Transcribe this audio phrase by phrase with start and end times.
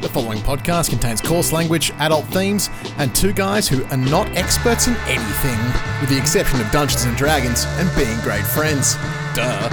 [0.00, 4.86] The following podcast contains coarse language, adult themes, and two guys who are not experts
[4.86, 5.58] in anything,
[6.00, 8.94] with the exception of Dungeons and Dragons and being great friends.
[9.34, 9.68] Duh.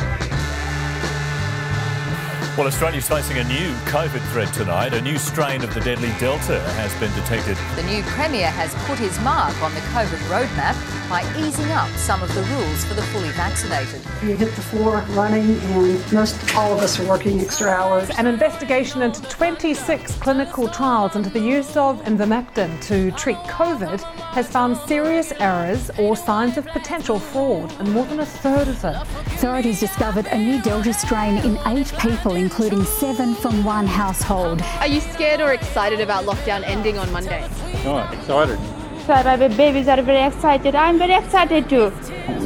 [2.58, 4.94] Well, Australia's facing a new COVID threat tonight.
[4.94, 7.56] A new strain of the deadly Delta has been detected.
[7.76, 10.74] The new Premier has put his mark on the COVID roadmap
[11.10, 14.02] by easing up some of the rules for the fully vaccinated.
[14.24, 18.10] You hit the floor running, and most all of us are working extra hours.
[18.18, 24.48] An investigation into 26 clinical trials into the use of ivermectin to treat COVID has
[24.48, 29.02] found serious errors or signs of potential fraud in more than a third of them.
[29.28, 34.62] Authorities discovered a new Delta strain in eight people, including seven from one household.
[34.80, 37.48] Are you scared or excited about lockdown ending on Monday?
[37.86, 38.60] Oh, excited.
[39.06, 39.14] So
[39.50, 40.74] babies are very excited.
[40.74, 41.94] I'm very excited too.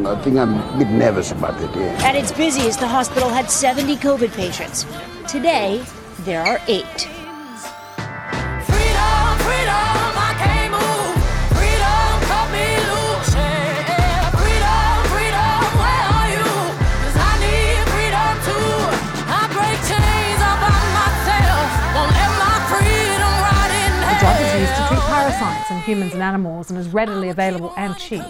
[0.05, 2.08] I think I'm a bit nervous about it, yeah.
[2.08, 4.86] At its busiest, the hospital had 70 COVID patients.
[5.31, 5.81] Today,
[6.26, 7.08] there are eight.
[25.90, 28.22] Humans and animals and is readily available and cheap.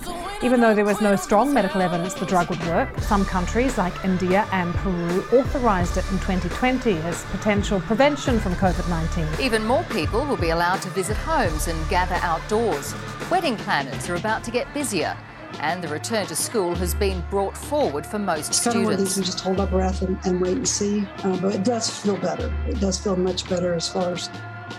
[0.41, 3.93] Even though there was no strong medical evidence the drug would work, some countries like
[4.05, 9.45] India and Peru authorised it in 2020 as potential prevention from COVID 19.
[9.45, 12.95] Even more people will be allowed to visit homes and gather outdoors.
[13.29, 15.17] Wedding planners are about to get busier.
[15.59, 19.15] And the return to school has been brought forward for most Some students.
[19.15, 21.05] Some just hold our breath and, and wait and see.
[21.23, 22.53] Uh, but it does feel better.
[22.69, 24.29] It does feel much better as far as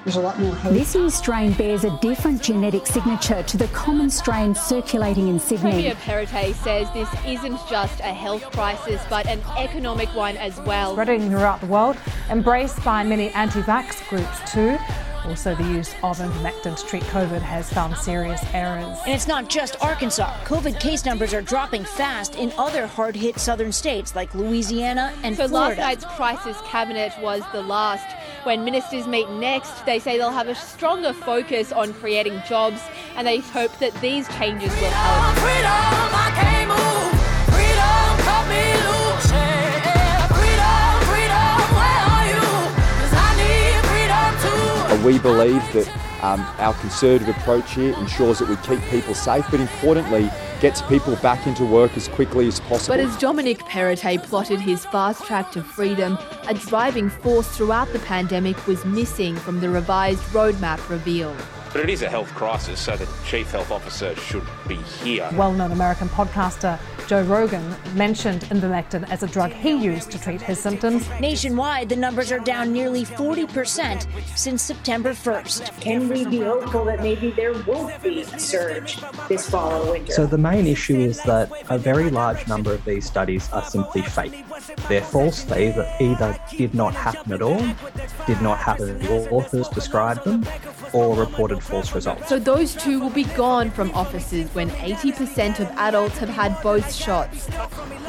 [0.05, 0.73] there's a lot more hope.
[0.73, 5.71] This new strain bears a different genetic signature to the common strain circulating in Sydney.
[5.71, 10.93] Premier Perrottet says this isn't just a health crisis, but an economic one as well.
[10.93, 11.97] Spreading throughout the world,
[12.31, 14.79] embraced by many anti-vax groups too.
[15.27, 18.99] Also, the use of ivermectin to treat COVID has found serious errors.
[19.05, 20.37] And it's not just Arkansas.
[20.45, 25.37] COVID case numbers are dropping fast in other hard hit southern states like Louisiana and
[25.37, 25.81] so Florida.
[25.81, 28.07] last night's crisis cabinet was the last.
[28.45, 32.81] When ministers meet next, they say they'll have a stronger focus on creating jobs
[33.17, 37.20] and they hope that these changes will help.
[45.05, 45.89] We believe that
[46.23, 50.31] um, our conservative approach here ensures that we keep people safe, but importantly,
[50.61, 52.97] gets people back into work as quickly as possible.
[52.97, 57.99] But as Dominic Perrottet plotted his fast track to freedom, a driving force throughout the
[58.01, 61.37] pandemic was missing from the revised roadmap revealed.
[61.73, 65.29] But it is a health crisis, so the chief health officer should be here.
[65.35, 66.79] Well known American podcaster
[67.11, 71.09] Joe Rogan mentioned ivermectin as a drug he used to treat his symptoms.
[71.19, 74.07] Nationwide, the numbers are down nearly 40%
[74.39, 75.81] since September 1st.
[75.81, 80.13] Can we be hopeful that maybe there won't be a surge this fall or winter?
[80.13, 84.03] So, the main issue is that a very large number of these studies are simply
[84.03, 84.45] fake.
[84.89, 85.71] They're false, they
[86.01, 87.59] either did not happen at all,
[88.29, 90.47] did not happen, the authors described them,
[90.93, 92.29] or reported false results.
[92.29, 96.93] So those two will be gone from offices when 80% of adults have had both
[96.93, 97.49] shots.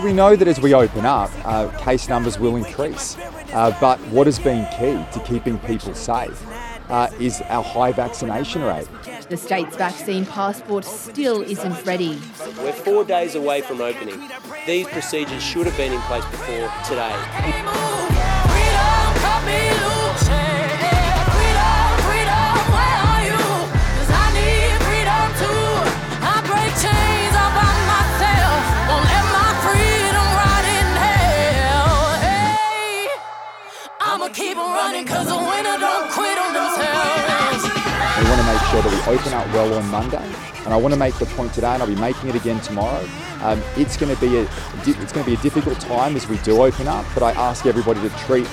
[0.04, 3.18] We know that as we open up, uh, case numbers will increase.
[3.54, 6.42] Uh, but what has been key to keeping people safe
[6.90, 8.88] uh, is our high vaccination rate.
[9.30, 12.20] The state's vaccine passport still isn't ready.
[12.58, 14.30] We're four days away from opening.
[14.68, 17.16] These procedures should have been in place before today.
[38.18, 40.32] We want to make sure that we open up well on Monday,
[40.66, 43.08] and I want to make the point today, and I'll be making it again tomorrow.
[43.42, 44.42] Um, it's going to be a
[44.86, 47.66] it's going to be a difficult time as we do open up, but I ask
[47.66, 48.48] everybody to treat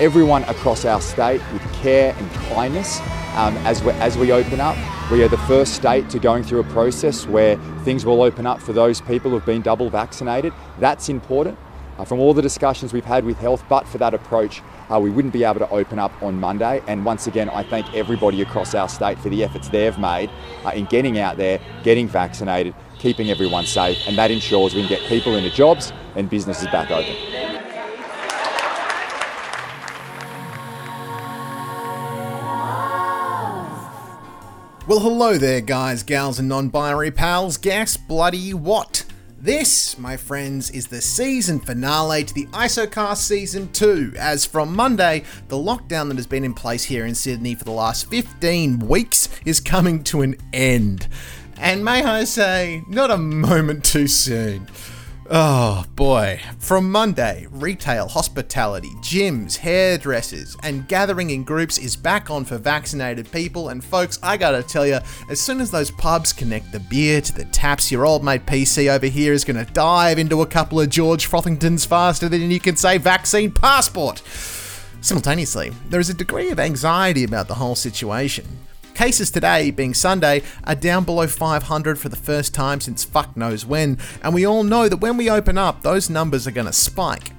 [0.00, 3.00] everyone across our state with care and kindness
[3.34, 4.76] um, as we as we open up.
[5.10, 8.60] We are the first state to going through a process where things will open up
[8.60, 10.52] for those people who've been double vaccinated.
[10.78, 11.58] That's important.
[11.96, 15.10] Uh, from all the discussions we've had with health, but for that approach, uh, we
[15.10, 16.82] wouldn't be able to open up on Monday.
[16.86, 20.30] And once again, I thank everybody across our state for the efforts they've made
[20.64, 24.88] uh, in getting out there, getting vaccinated, keeping everyone safe, and that ensures we can
[24.88, 27.14] get people into jobs and businesses back open.
[34.86, 37.56] Well, hello there, guys, gals, and non binary pals.
[37.56, 39.06] Guess bloody what?
[39.44, 45.22] This, my friends, is the season finale to the ISOCAST Season 2, as from Monday,
[45.48, 49.28] the lockdown that has been in place here in Sydney for the last 15 weeks
[49.44, 51.08] is coming to an end.
[51.58, 54.66] And may I say, not a moment too soon.
[55.30, 56.38] Oh boy.
[56.58, 63.32] From Monday, retail, hospitality, gyms, hairdressers, and gathering in groups is back on for vaccinated
[63.32, 63.70] people.
[63.70, 64.98] And folks, I gotta tell you,
[65.30, 68.90] as soon as those pubs connect the beer to the taps, your old mate PC
[68.90, 72.76] over here is gonna dive into a couple of George Frothingtons faster than you can
[72.76, 74.20] say vaccine passport.
[75.00, 78.44] Simultaneously, there is a degree of anxiety about the whole situation.
[78.94, 83.66] Cases today, being Sunday, are down below 500 for the first time since fuck knows
[83.66, 86.72] when, and we all know that when we open up, those numbers are going to
[86.72, 87.32] spike.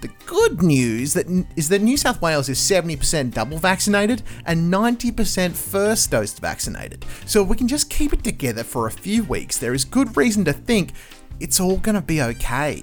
[0.00, 5.54] The good news that is that New South Wales is 70% double vaccinated and 90%
[5.54, 7.04] first dose vaccinated.
[7.26, 10.16] So if we can just keep it together for a few weeks, there is good
[10.16, 10.92] reason to think
[11.40, 12.82] it's all going to be okay.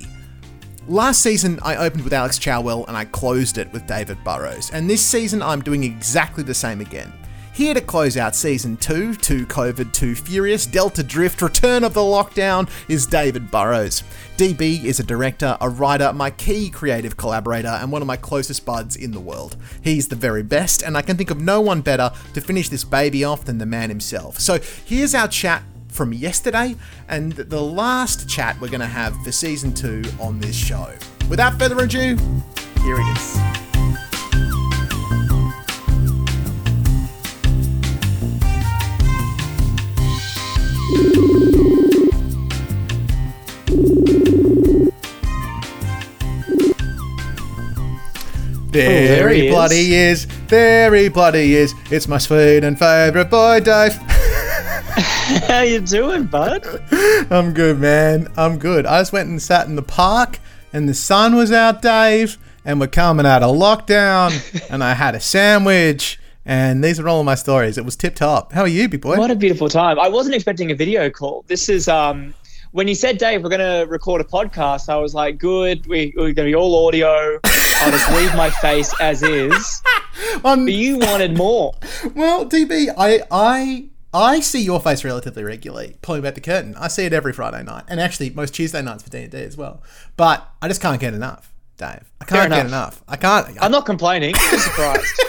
[0.87, 4.89] Last season, I opened with Alex Chowell and I closed it with David Burrowes, and
[4.89, 7.11] this season, I'm doing exactly the same again.
[7.53, 12.01] Here to close out season 2, 2 COVID, 2 Furious, Delta Drift, Return of the
[12.01, 14.03] Lockdown, is David Burrowes.
[14.37, 18.65] DB is a director, a writer, my key creative collaborator, and one of my closest
[18.65, 19.55] buds in the world.
[19.83, 22.83] He's the very best, and I can think of no one better to finish this
[22.83, 24.39] baby off than the man himself.
[24.39, 26.75] So here's our chat from yesterday
[27.07, 30.91] and the last chat we're going to have for season 2 on this show.
[31.29, 32.17] Without further ado,
[32.81, 33.52] here it is.
[48.73, 50.25] There, there he he bloody is.
[50.47, 51.75] There he bloody is.
[51.91, 53.93] It's my sweet and favourite boy, Dave.
[55.47, 56.65] How you doing, bud?
[57.29, 58.29] I'm good, man.
[58.35, 58.87] I'm good.
[58.87, 60.39] I just went and sat in the park,
[60.73, 64.33] and the sun was out, Dave, and we're coming out of lockdown,
[64.71, 67.77] and I had a sandwich, and these are all of my stories.
[67.77, 68.53] It was tip top.
[68.53, 69.19] How are you, big boy?
[69.19, 69.99] What a beautiful time.
[69.99, 71.45] I wasn't expecting a video call.
[71.47, 72.33] This is um
[72.73, 75.85] when you said, Dave, we're going to record a podcast, I was like, good.
[75.85, 77.39] We, we're going to be all audio.
[77.75, 79.81] I'll just leave my face as is.
[80.45, 81.73] Um, but you wanted more.
[82.15, 85.95] Well, DB, I I I see your face relatively regularly.
[86.01, 89.03] Pulling back the curtain, I see it every Friday night, and actually most Tuesday nights
[89.03, 89.81] for D and D as well.
[90.17, 92.11] But I just can't get enough, Dave.
[92.21, 92.67] I can't Fair get enough.
[92.67, 93.03] enough.
[93.07, 93.57] I can't.
[93.61, 94.33] I'm not complaining.
[94.35, 95.03] Just surprised.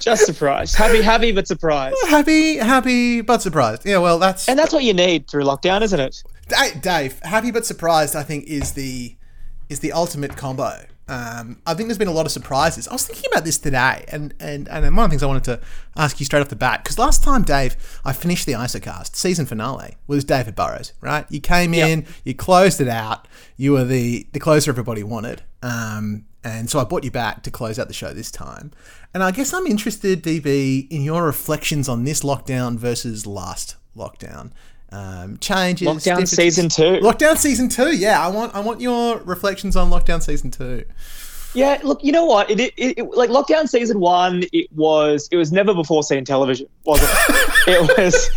[0.00, 0.74] Just surprised.
[0.74, 1.96] Happy, happy, but surprised.
[2.08, 3.86] happy, happy, but surprised.
[3.86, 6.22] Yeah, well, that's And that's what you need through lockdown, isn't it?
[6.48, 8.14] Da- Dave, happy but surprised.
[8.16, 9.16] I think is the
[9.68, 10.84] is the ultimate combo.
[11.06, 12.88] Um, I think there's been a lot of surprises.
[12.88, 15.44] I was thinking about this today, and and and one of the things I wanted
[15.44, 15.60] to
[15.96, 19.44] ask you straight off the bat because last time, Dave, I finished the ISOCAST season
[19.44, 20.94] finale was David Burrowes.
[21.00, 23.28] Right, you came in, you closed it out.
[23.56, 25.42] You were the the closer everybody wanted.
[25.62, 28.70] Um, and so I brought you back to close out the show this time.
[29.14, 34.52] And I guess I'm interested, DB, in your reflections on this lockdown versus last lockdown.
[34.94, 35.88] Um, changes.
[35.88, 37.00] Lockdown differences- season two.
[37.02, 37.96] Lockdown season two.
[37.96, 40.84] Yeah, I want I want your reflections on lockdown season two.
[41.54, 42.50] Yeah, look, you know what?
[42.50, 44.42] It, it, it like lockdown season one.
[44.52, 47.08] It was it was never before seen television, was it?
[47.68, 48.30] it was.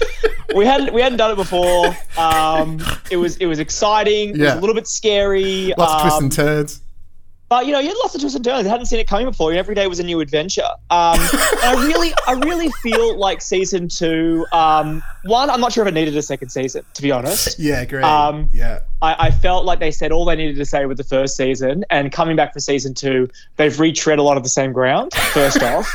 [0.56, 1.96] We hadn't we hadn't done it before.
[2.18, 2.80] Um,
[3.12, 4.30] it was it was exciting.
[4.30, 4.60] It was Yeah.
[4.60, 5.74] a little bit scary.
[5.78, 6.82] Lots of twists um, and turns.
[7.50, 8.68] But you know, you had lots of twists and turns.
[8.68, 9.54] I hadn't seen it coming before.
[9.54, 10.68] Every day was a new adventure.
[10.90, 14.46] Um, and I really, I really feel like season two.
[14.52, 17.58] Um, one, I'm not sure if it needed a second season, to be honest.
[17.68, 18.04] Yeah, great.
[18.04, 18.80] Um, yeah.
[19.02, 21.84] I, I felt like they said all they needed to say with the first season,
[21.90, 25.14] and coming back for season two, they've retread a lot of the same ground.
[25.14, 25.92] First off,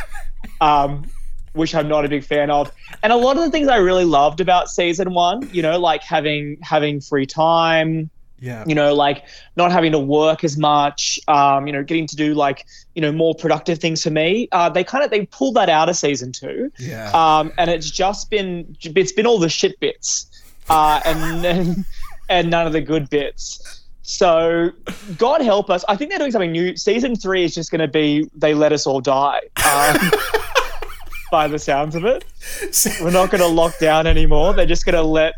[0.60, 1.06] um,
[1.52, 2.70] which I'm not a big fan of,
[3.02, 6.02] and a lot of the things I really loved about season one, you know, like
[6.02, 8.10] having having free time,
[8.42, 8.64] Yeah.
[8.66, 9.24] you know, like
[9.56, 13.12] not having to work as much, um, you know, getting to do like, you know,
[13.12, 14.48] more productive things for me.
[14.50, 17.10] Uh, they kind of they pulled that out of season two, Yeah.
[17.14, 20.26] um, and it's just been it's been all the shit bits,
[20.68, 21.84] uh, and and,
[22.28, 23.78] and none of the good bits.
[24.04, 24.72] So
[25.16, 25.84] God help us.
[25.88, 26.76] I think they're doing something new.
[26.76, 29.40] Season three is just going to be they let us all die.
[29.64, 30.10] Um,
[31.30, 32.24] by the sounds of it,
[33.00, 34.52] we're not going to lock down anymore.
[34.52, 35.34] They're just going to let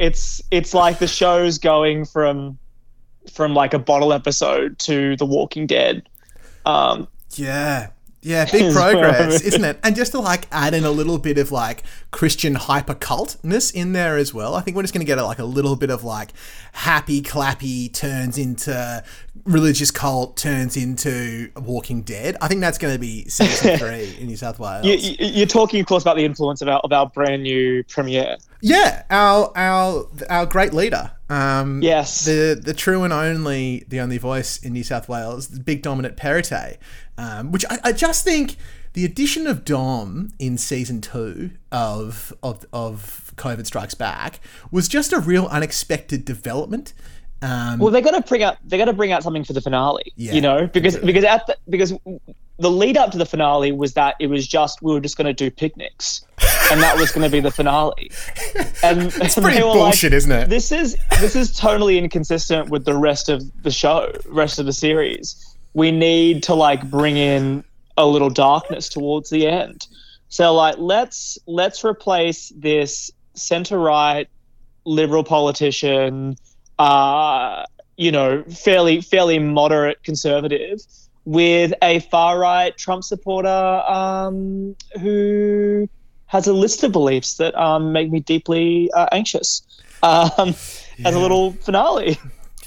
[0.00, 2.58] it's it's like the show's going from
[3.30, 6.08] from like a bottle episode to The Walking Dead.
[6.64, 7.90] Um, Yeah.
[8.22, 9.80] Yeah, big Is what I progress, isn't it?
[9.82, 13.92] And just to like add in a little bit of like Christian hyper cultness in
[13.92, 14.54] there as well.
[14.54, 16.32] I think we're just going to get a, like a little bit of like
[16.72, 19.02] happy clappy turns into
[19.44, 22.36] religious cult turns into Walking Dead.
[22.42, 24.84] I think that's going to be season three in New South Wales.
[24.84, 28.36] You, you're talking, of course, about the influence of our of our brand new premier.
[28.60, 31.12] Yeah, our our our great leader.
[31.30, 35.60] Um, yes, the the true and only the only voice in New South Wales, the
[35.60, 36.76] big dominant Perrottet,
[37.20, 38.56] um, which I, I just think
[38.94, 45.12] the addition of Dom in season two of of of COVID Strikes Back was just
[45.12, 46.94] a real unexpected development.
[47.42, 49.60] Um, well, they got to bring out they got to bring out something for the
[49.60, 50.12] finale.
[50.16, 51.92] Yeah, you know, because because at the, because
[52.58, 55.26] the lead up to the finale was that it was just we were just going
[55.26, 56.22] to do picnics,
[56.70, 58.10] and that was going to be the finale.
[58.82, 60.48] And it's pretty bullshit, like, isn't it?
[60.48, 64.72] This is this is totally inconsistent with the rest of the show, rest of the
[64.72, 65.50] series.
[65.74, 67.64] We need to like bring in
[67.96, 69.86] a little darkness towards the end.
[70.28, 74.28] So like let's let's replace this center right
[74.84, 76.36] liberal politician
[76.78, 77.64] uh,
[77.96, 80.80] you know, fairly fairly moderate conservative
[81.26, 85.86] with a far right Trump supporter um, who
[86.24, 89.62] has a list of beliefs that um, make me deeply uh, anxious.
[90.02, 90.54] Um,
[90.96, 91.08] Yeah.
[91.08, 92.18] As a little finale.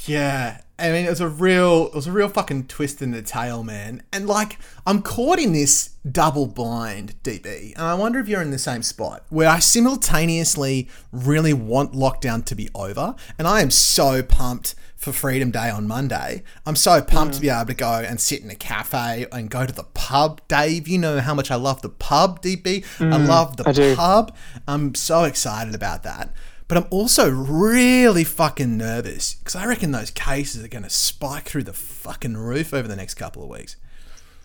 [0.06, 3.22] Yeah, I mean, it was a real, it was a real fucking twist in the
[3.22, 4.04] tail, man.
[4.12, 8.52] And like, I'm caught in this double blind, DB, and I wonder if you're in
[8.52, 13.72] the same spot where I simultaneously really want lockdown to be over, and I am
[13.72, 16.44] so pumped for Freedom Day on Monday.
[16.66, 19.66] I'm so pumped to be able to go and sit in a cafe and go
[19.66, 20.88] to the pub, Dave.
[20.88, 22.84] You know how much I love the pub, DB.
[23.00, 24.36] I Mm, love the I pub.
[24.68, 26.34] I'm so excited about that.
[26.68, 31.46] But I'm also really fucking nervous because I reckon those cases are going to spike
[31.46, 33.76] through the fucking roof over the next couple of weeks.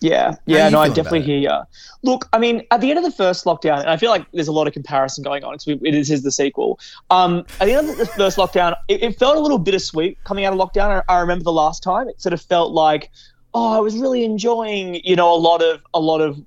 [0.01, 1.51] Yeah, yeah, no, I definitely hear you.
[2.03, 4.47] Look, I mean, at the end of the first lockdown, and I feel like there's
[4.47, 6.79] a lot of comparison going on because it is, is the sequel.
[7.09, 10.45] Um, at the end of the first lockdown, it, it felt a little bittersweet coming
[10.45, 11.03] out of lockdown.
[11.09, 13.11] I, I remember the last time it sort of felt like,
[13.53, 16.37] oh, I was really enjoying, you know, a lot of a lot of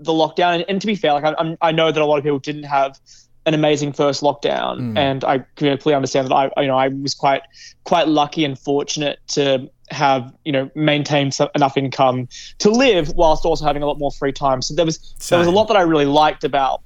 [0.00, 0.56] the lockdown.
[0.56, 2.40] And, and to be fair, like I, I'm, I know that a lot of people
[2.40, 2.98] didn't have
[3.46, 4.98] an amazing first lockdown, Mm.
[4.98, 6.34] and I completely understand that.
[6.34, 7.42] I, you know, I was quite
[7.84, 12.28] quite lucky and fortunate to have you know maintained some, enough income
[12.58, 14.62] to live whilst also having a lot more free time.
[14.62, 16.82] So there was there was a lot that I really liked about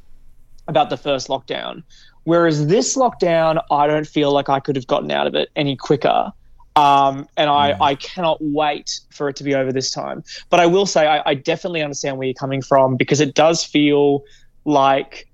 [0.68, 1.82] about the first lockdown.
[2.25, 5.76] Whereas this lockdown, I don't feel like I could have gotten out of it any
[5.76, 6.32] quicker.
[6.76, 10.25] Um, and I, I cannot wait for it to be over this time.
[10.50, 13.62] But I will say, I, I definitely understand where you're coming from because it does
[13.62, 14.25] feel
[14.64, 15.28] like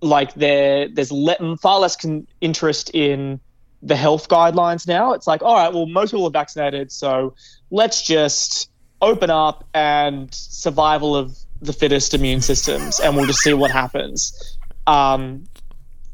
[0.00, 3.40] like there there's le- far less con- interest in
[3.82, 5.12] the health guidelines now.
[5.12, 7.34] It's like, all right, well, most people are vaccinated, so
[7.70, 8.70] let's just
[9.02, 14.58] open up and survival of the fittest immune systems, and we'll just see what happens.
[14.86, 15.44] Um,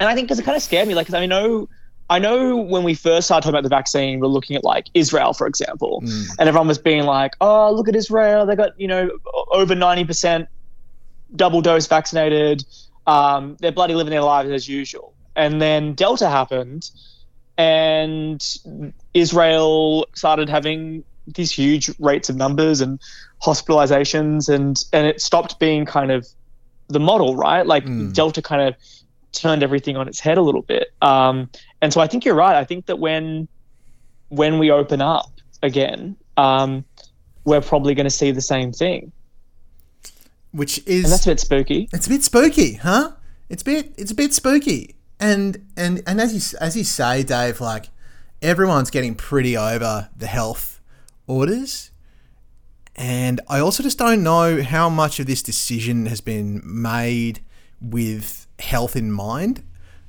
[0.01, 1.69] and I think because it kind of scared me, like 'cause I know.
[2.11, 5.33] I know when we first started talking about the vaccine, we're looking at like Israel,
[5.33, 6.01] for example,
[6.39, 8.45] and everyone was being like, "Oh, look at Israel!
[8.45, 9.11] They got you know
[9.51, 10.49] over ninety percent
[11.35, 12.65] double dose vaccinated.
[13.07, 16.91] Um, they're bloody living their lives as usual." And then Delta happened,
[17.57, 18.43] and
[19.15, 23.01] Israel started having these huge rates of numbers and
[23.43, 26.27] hospitalizations, and and it stopped being kind of
[26.89, 27.67] the model, right?
[27.67, 28.75] Like Delta kind of
[29.33, 30.89] turned everything on its head a little bit.
[31.01, 31.49] Um,
[31.81, 32.57] and so I think you're right.
[32.57, 33.49] I think that when
[34.29, 35.31] when we open up
[35.63, 36.85] again, um,
[37.45, 39.13] we're probably going to see the same thing.
[40.53, 41.89] Which is And that's a bit spooky.
[41.93, 43.13] It's a bit spooky, huh?
[43.49, 44.97] It's a bit it's a bit spooky.
[45.19, 47.87] And and and as you as you say, Dave, like
[48.41, 50.81] everyone's getting pretty over the health
[51.27, 51.91] orders.
[52.95, 57.41] And I also just don't know how much of this decision has been made
[57.81, 59.63] with health in mind.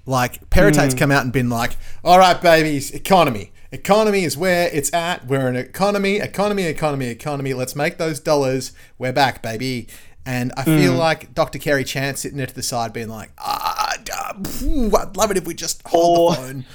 [0.05, 0.97] Like Perrottet's Mm.
[0.97, 3.53] come out and been like, "All right, babies, economy.
[3.71, 5.25] Economy is where it's at.
[5.27, 7.53] We're an economy, economy, economy, economy.
[7.53, 8.73] Let's make those dollars.
[8.97, 9.87] We're back, baby."
[10.25, 10.97] And I feel Mm.
[10.97, 11.59] like Dr.
[11.59, 13.93] Kerry Chant sitting there to the side, being like, "Ah,
[14.45, 16.65] phew, I'd love it if we just hold Or the phone."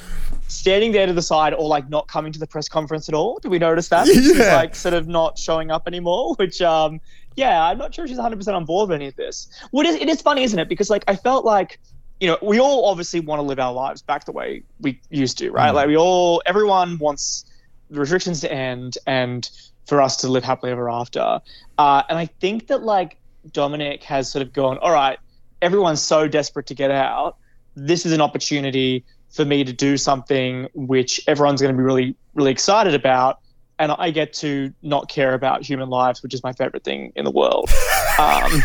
[0.48, 3.38] standing there to the side, or like not coming to the press conference at all.
[3.40, 4.06] Did we notice that?
[4.06, 6.34] She's like sort of not showing up anymore.
[6.38, 7.00] Which, um,
[7.36, 9.48] yeah, I'm not sure she's 100 percent on board with any of this.
[9.70, 10.68] What is it is funny, isn't it?
[10.68, 11.78] Because like I felt like.
[12.20, 15.38] You know, we all obviously want to live our lives back the way we used
[15.38, 15.70] to, right?
[15.70, 15.74] Mm.
[15.74, 17.44] Like we all, everyone wants
[17.90, 19.48] the restrictions to end and
[19.86, 21.40] for us to live happily ever after.
[21.78, 23.18] Uh, and I think that like
[23.52, 25.18] Dominic has sort of gone, all right,
[25.62, 27.36] everyone's so desperate to get out.
[27.74, 32.16] This is an opportunity for me to do something which everyone's going to be really,
[32.34, 33.40] really excited about.
[33.78, 37.24] And I get to not care about human lives, which is my favorite thing in
[37.24, 37.70] the world.
[38.18, 38.64] Um,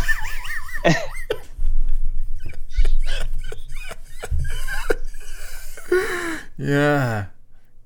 [6.57, 7.25] Yeah.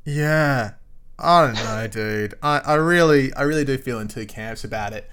[0.06, 0.72] Yeah.
[1.20, 2.36] I don't know, dude.
[2.44, 5.10] I, I really I really do feel in two camps about it.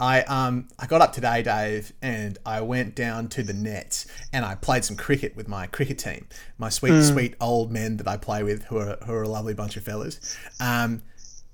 [0.00, 4.44] I um I got up today, Dave, and I went down to the nets and
[4.44, 6.26] I played some cricket with my cricket team,
[6.56, 7.02] my sweet Mm.
[7.02, 9.84] sweet old men that I play with, who are who are a lovely bunch of
[9.84, 10.20] fellas.
[10.60, 11.02] Um,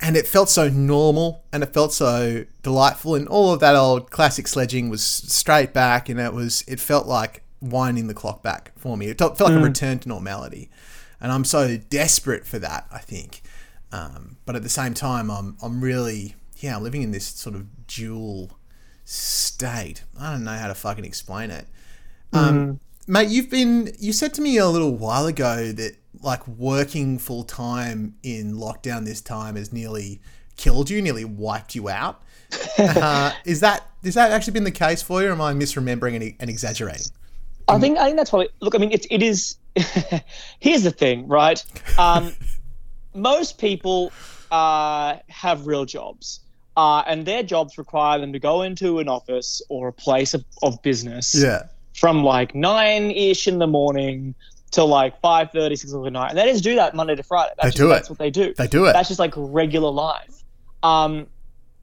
[0.00, 4.10] and it felt so normal and it felt so delightful, and all of that old
[4.10, 8.72] classic sledging was straight back, and it was it felt like winding the clock back
[8.76, 9.06] for me.
[9.06, 9.68] It felt felt like a Mm.
[9.68, 10.68] return to normality,
[11.20, 12.86] and I'm so desperate for that.
[12.92, 13.40] I think.
[13.92, 17.54] Um, but at the same time, I'm I'm really yeah, I'm living in this sort
[17.54, 18.58] of dual
[19.04, 20.04] state.
[20.18, 21.66] I don't know how to fucking explain it.
[22.32, 27.18] Um, Mate, you've been you said to me a little while ago that like working
[27.18, 30.20] full time in lockdown this time has nearly
[30.56, 32.22] killed you, nearly wiped you out.
[32.78, 36.16] uh, is that is that actually been the case for you, or am I misremembering
[36.16, 37.12] and, and exaggerating?
[37.68, 38.74] I think I think that's probably look.
[38.74, 39.56] I mean, it it is.
[40.60, 41.62] here's the thing, right?
[41.98, 42.34] Um,
[43.14, 44.12] most people
[44.50, 46.40] uh, have real jobs,
[46.76, 50.44] uh, and their jobs require them to go into an office or a place of,
[50.62, 51.64] of business Yeah.
[51.94, 54.34] from like nine ish in the morning
[54.70, 57.52] till like 5 6 o'clock at night, and they just do that Monday to Friday.
[57.56, 57.94] That's They just, do it.
[57.94, 58.54] That's what they do.
[58.56, 58.92] They do it.
[58.92, 60.34] That's just like regular life.
[60.82, 61.26] Um,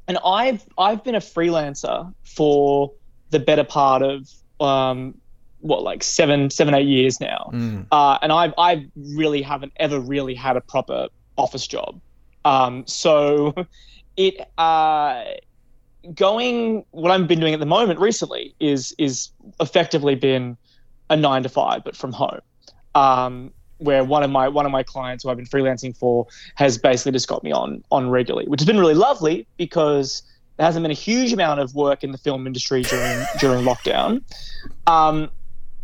[0.07, 2.91] and I've I've been a freelancer for
[3.29, 4.29] the better part of
[4.59, 5.17] um,
[5.61, 7.85] what like seven seven eight years now, Mm.
[7.91, 11.07] uh, and I I really haven't ever really had a proper
[11.37, 12.01] office job.
[12.43, 13.53] Um, so
[14.27, 15.23] it uh,
[16.13, 20.57] going what I've been doing at the moment recently is is effectively been
[21.09, 22.41] a nine to five, but from home.
[22.93, 26.77] Um, where one of my one of my clients who I've been freelancing for has
[26.77, 30.21] basically just got me on on regularly, which has been really lovely because
[30.57, 34.21] there hasn't been a huge amount of work in the film industry during during lockdown.
[34.85, 35.31] Um,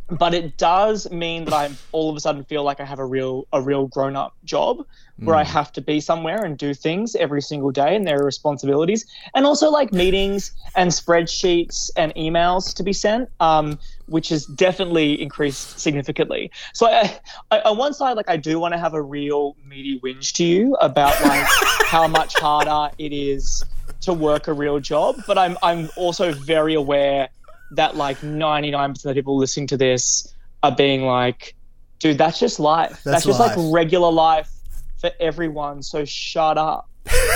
[0.09, 3.05] but it does mean that I all of a sudden feel like I have a
[3.05, 4.77] real a real grown up job
[5.23, 5.47] where I Mm.
[5.47, 9.45] have to be somewhere and do things every single day, and there are responsibilities, and
[9.45, 15.79] also like meetings and spreadsheets and emails to be sent, um, which has definitely increased
[15.79, 16.51] significantly.
[16.73, 17.19] So I,
[17.51, 20.43] I, on one side, like I do want to have a real meaty whinge to
[20.45, 21.45] you about like
[21.85, 23.65] how much harder it is
[24.01, 27.29] to work a real job, but I'm I'm also very aware
[27.71, 31.55] that like 99% of people listening to this are being like,
[31.99, 32.89] dude, that's just life.
[32.89, 33.57] That's That's, just life.
[33.57, 34.51] like regular life
[34.99, 35.83] for everyone.
[35.83, 36.89] So shut up.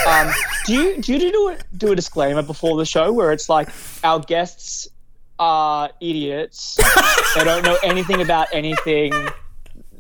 [0.07, 0.31] Um,
[0.65, 3.69] do you do you do a, do a disclaimer before the show where it's like
[4.03, 4.87] our guests
[5.39, 6.77] are idiots,
[7.35, 9.11] they don't know anything about anything,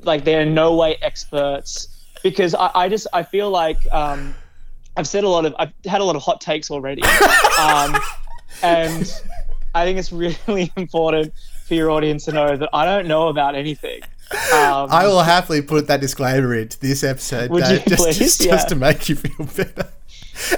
[0.03, 1.87] like they're in no way experts.
[2.21, 4.35] Because I, I just I feel like um,
[4.95, 7.01] I've said a lot of I've had a lot of hot takes already,
[7.59, 7.97] um,
[8.61, 9.11] and
[9.73, 11.33] I think it's really important
[11.65, 14.01] for your audience to know that I don't know about anything.
[14.53, 18.17] Um, I will happily put that disclaimer into this episode, Would you just, please?
[18.17, 18.51] just, Yeah.
[18.51, 19.89] just to make you feel better.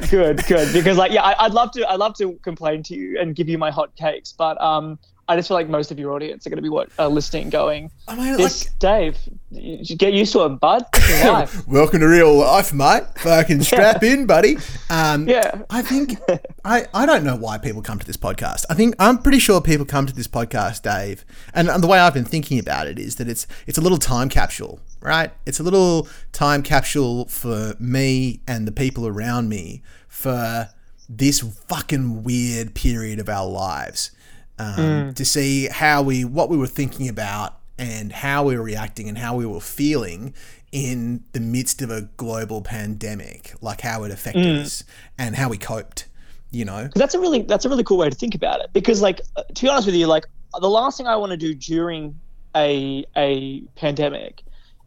[0.09, 0.71] good, good.
[0.73, 1.89] Because like, yeah, I, I'd love to.
[1.89, 5.37] I'd love to complain to you and give you my hot cakes, but um, I
[5.37, 7.89] just feel like most of your audience are going to be what uh, listening, going.
[8.09, 9.17] I mean, this Dave,
[9.51, 10.85] you get used to it, bud.
[10.93, 11.65] It's your life.
[11.65, 13.03] Welcome to real life, mate.
[13.19, 14.57] Fucking strap in, buddy.
[14.89, 15.61] Um, yeah.
[15.69, 16.19] I think
[16.65, 18.65] I, I don't know why people come to this podcast.
[18.69, 21.99] I think I'm pretty sure people come to this podcast, Dave, and, and the way
[21.99, 25.31] I've been thinking about it is that it's it's a little time capsule, right?
[25.45, 30.67] It's a little time capsule for me and the people around me for
[31.07, 34.11] this fucking weird period of our lives.
[34.59, 35.15] Um, Mm.
[35.15, 39.17] To see how we what we were thinking about and how we were reacting and
[39.17, 40.33] how we were feeling
[40.71, 44.61] in the midst of a global pandemic, like how it affected Mm.
[44.61, 44.83] us
[45.17, 46.07] and how we coped.
[46.51, 48.69] You know, that's a really that's a really cool way to think about it.
[48.73, 49.21] Because like
[49.55, 50.25] to be honest with you, like
[50.61, 52.19] the last thing I want to do during
[52.55, 54.43] a a pandemic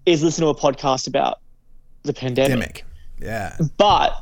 [0.06, 1.40] is listen to a podcast about
[2.04, 2.84] the pandemic.
[3.20, 3.56] Yeah.
[3.76, 4.12] But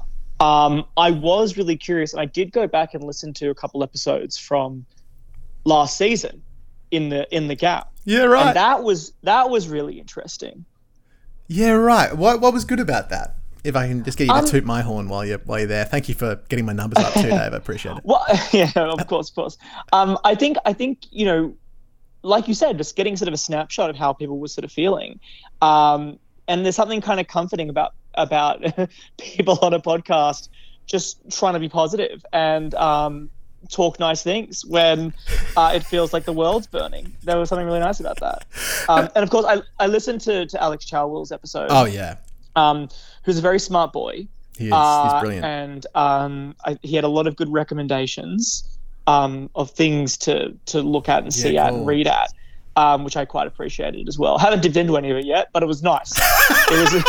[0.41, 3.83] um, I was really curious, and I did go back and listen to a couple
[3.83, 4.87] episodes from
[5.64, 6.42] last season
[6.90, 7.90] in the in the gap.
[8.05, 8.48] Yeah, right.
[8.48, 10.64] And that was that was really interesting.
[11.48, 12.16] Yeah, right.
[12.16, 13.37] What what was good about that?
[13.64, 15.68] If I can just get you to Um, toot my horn while you're while you're
[15.68, 15.85] there.
[15.87, 17.53] Thank you for getting my numbers up too, Dave.
[17.53, 18.05] I appreciate it.
[18.05, 19.59] Well, yeah, of course, of course.
[19.92, 21.55] Um, I think I think you know,
[22.22, 24.72] like you said, just getting sort of a snapshot of how people were sort of
[24.72, 25.18] feeling,
[25.62, 28.62] um, and there's something kind of comforting about about
[29.18, 30.48] people on a podcast
[30.87, 33.31] just trying to be positive and um,
[33.70, 35.12] talk nice things when
[35.57, 37.12] uh, it feels like the world's burning.
[37.22, 38.44] There was something really nice about that.
[38.88, 41.68] Um, and of course, I I listened to to Alex Chowell's episode.
[41.70, 42.16] Oh yeah.
[42.57, 42.88] Um,
[43.24, 44.27] who's a very smart boy.
[44.57, 44.70] He is.
[44.70, 45.44] He's Uh, brilliant.
[45.44, 48.62] And um, I, he had a lot of good recommendations
[49.07, 52.33] um, of things to to look at and Yeah, see at and read at,
[52.77, 54.38] um, which I quite appreciated as well.
[54.38, 56.12] Haven't dipped into any of it yet, but it was nice.
[56.70, 57.05] it was.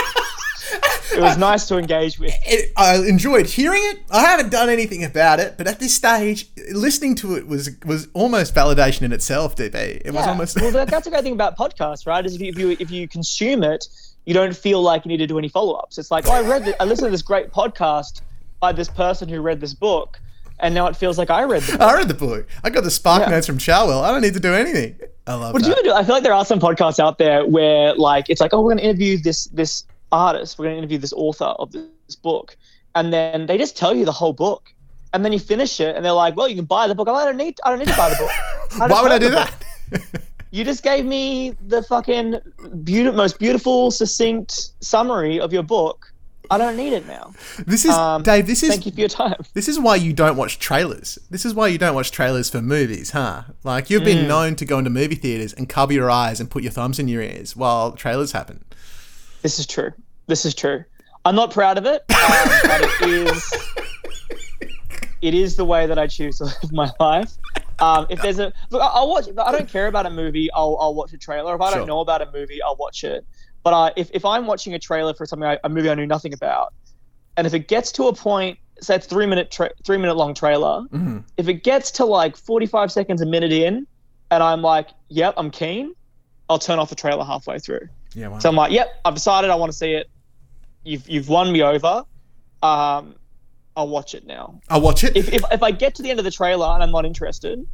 [1.13, 2.33] It was nice to engage with.
[2.45, 3.99] It, I enjoyed hearing it.
[4.11, 8.07] I haven't done anything about it, but at this stage, listening to it was was
[8.13, 9.55] almost validation in itself.
[9.55, 10.59] DB, it was almost.
[10.59, 12.25] well, that- that's a great thing about podcasts, right?
[12.25, 13.87] Is if you, if you if you consume it,
[14.25, 15.97] you don't feel like you need to do any follow ups.
[15.97, 18.21] It's like, oh, I read, the, I listened to this great podcast
[18.59, 20.19] by this person who read this book,
[20.59, 21.81] and now it feels like I read the book.
[21.81, 22.47] I read the book.
[22.63, 23.29] I got the spark Yeah.
[23.29, 24.01] notes from Charwell.
[24.03, 24.95] I don't need to do anything.
[25.27, 25.77] I love What do that.
[25.77, 25.91] you do?
[25.91, 28.69] I feel like there are some podcasts out there where like it's like, oh, we're
[28.73, 29.83] going to interview this this
[30.15, 32.55] artist, we're going to interview this author of this book,
[32.95, 34.63] and then they just tell you the whole book,
[35.13, 37.07] and then you finish it, and they're like, well, you can buy the book.
[37.07, 38.31] I'm like, I don't need, I don't need to buy the book.
[38.91, 39.53] Why would I do that?
[40.51, 42.39] You just gave me the fucking
[42.85, 46.13] beautiful, most beautiful, succinct summary of your book.
[46.49, 47.33] I don't need it now.
[47.67, 48.47] This is Um, Dave.
[48.47, 49.35] This is thank you for your time.
[49.53, 51.19] This is why you don't watch trailers.
[51.29, 53.41] This is why you don't watch trailers for movies, huh?
[53.65, 54.27] Like you've been Mm.
[54.29, 57.09] known to go into movie theaters and cover your eyes and put your thumbs in
[57.09, 58.63] your ears while trailers happen.
[59.41, 59.91] This is true.
[60.27, 60.83] This is true.
[61.23, 63.53] I'm not proud of it, um, but it is.
[65.21, 67.31] It is the way that I choose to live my life.
[67.79, 69.27] Um, if there's a look, I- I'll watch.
[69.27, 71.55] If I don't care about a movie, I'll I'll watch a trailer.
[71.55, 71.79] If I Sure.
[71.79, 73.25] don't know about a movie, I'll watch it.
[73.63, 76.05] But uh, if if I'm watching a trailer for something I, a movie I knew
[76.05, 76.73] nothing about,
[77.37, 80.33] and if it gets to a point, say it's three minute tra- three minute long
[80.35, 81.23] trailer, Mhm.
[81.37, 83.87] if it gets to like 45 seconds a minute in,
[84.31, 85.93] and I'm like, yep, I'm keen,
[86.49, 87.87] I'll turn off the trailer halfway through.
[88.13, 88.39] Yeah, wow.
[88.39, 90.07] So I'm like, yep, I've decided I want to see it.
[90.85, 92.05] You've you've won me over.
[92.63, 93.15] Um,
[93.75, 94.61] I'll watch it now.
[94.69, 95.17] I'll watch it.
[95.17, 97.67] If, if if I get to the end of the trailer and I'm not interested,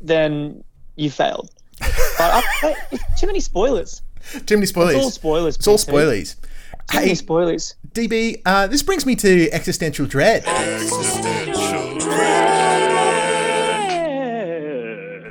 [0.00, 0.64] then
[0.96, 1.50] you failed.
[1.80, 1.90] But
[2.20, 4.02] I, I, too many spoilers.
[4.46, 4.94] Too many spoilers.
[4.94, 5.56] It's all spoilers.
[5.56, 6.36] It's all spoilers.
[6.36, 6.90] spoilies.
[6.90, 7.74] Too many spoilers.
[7.92, 10.44] DB, uh, this brings me to existential dread.
[10.46, 12.63] existential dread.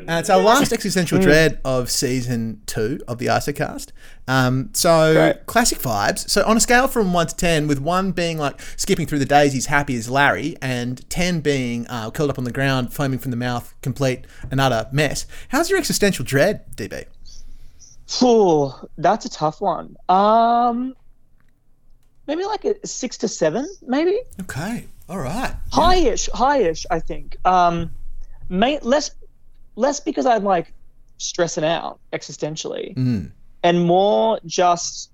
[0.08, 1.22] Uh, it's our last existential Mm.
[1.24, 3.90] dread of season two of the ISOcast.
[4.28, 5.46] Um, so Great.
[5.46, 6.30] classic vibes.
[6.30, 9.26] So on a scale from one to ten, with one being like skipping through the
[9.26, 13.20] days, he's happy as Larry, and ten being uh, curled up on the ground, foaming
[13.20, 15.26] from the mouth, complete and utter mess.
[15.50, 17.06] How's your existential dread, DB?
[18.08, 19.96] Phew, that's a tough one.
[20.10, 20.96] Um,
[22.28, 24.20] maybe like a six to seven, maybe.
[24.42, 25.56] Okay, all right.
[25.72, 26.86] highish, highish.
[26.92, 27.38] I think.
[27.46, 27.92] Um,
[28.50, 29.12] may, less,
[29.76, 30.74] less because I'm like
[31.18, 33.32] stressing out existentially, Mm.
[33.64, 35.10] and more just.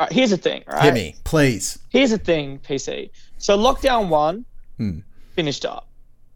[0.00, 0.82] right, here's the thing, right?
[0.84, 1.78] Hit me, please.
[1.90, 3.10] Here's the thing, PC.
[3.38, 4.44] So lockdown one
[4.78, 5.00] Hmm.
[5.36, 5.86] finished up,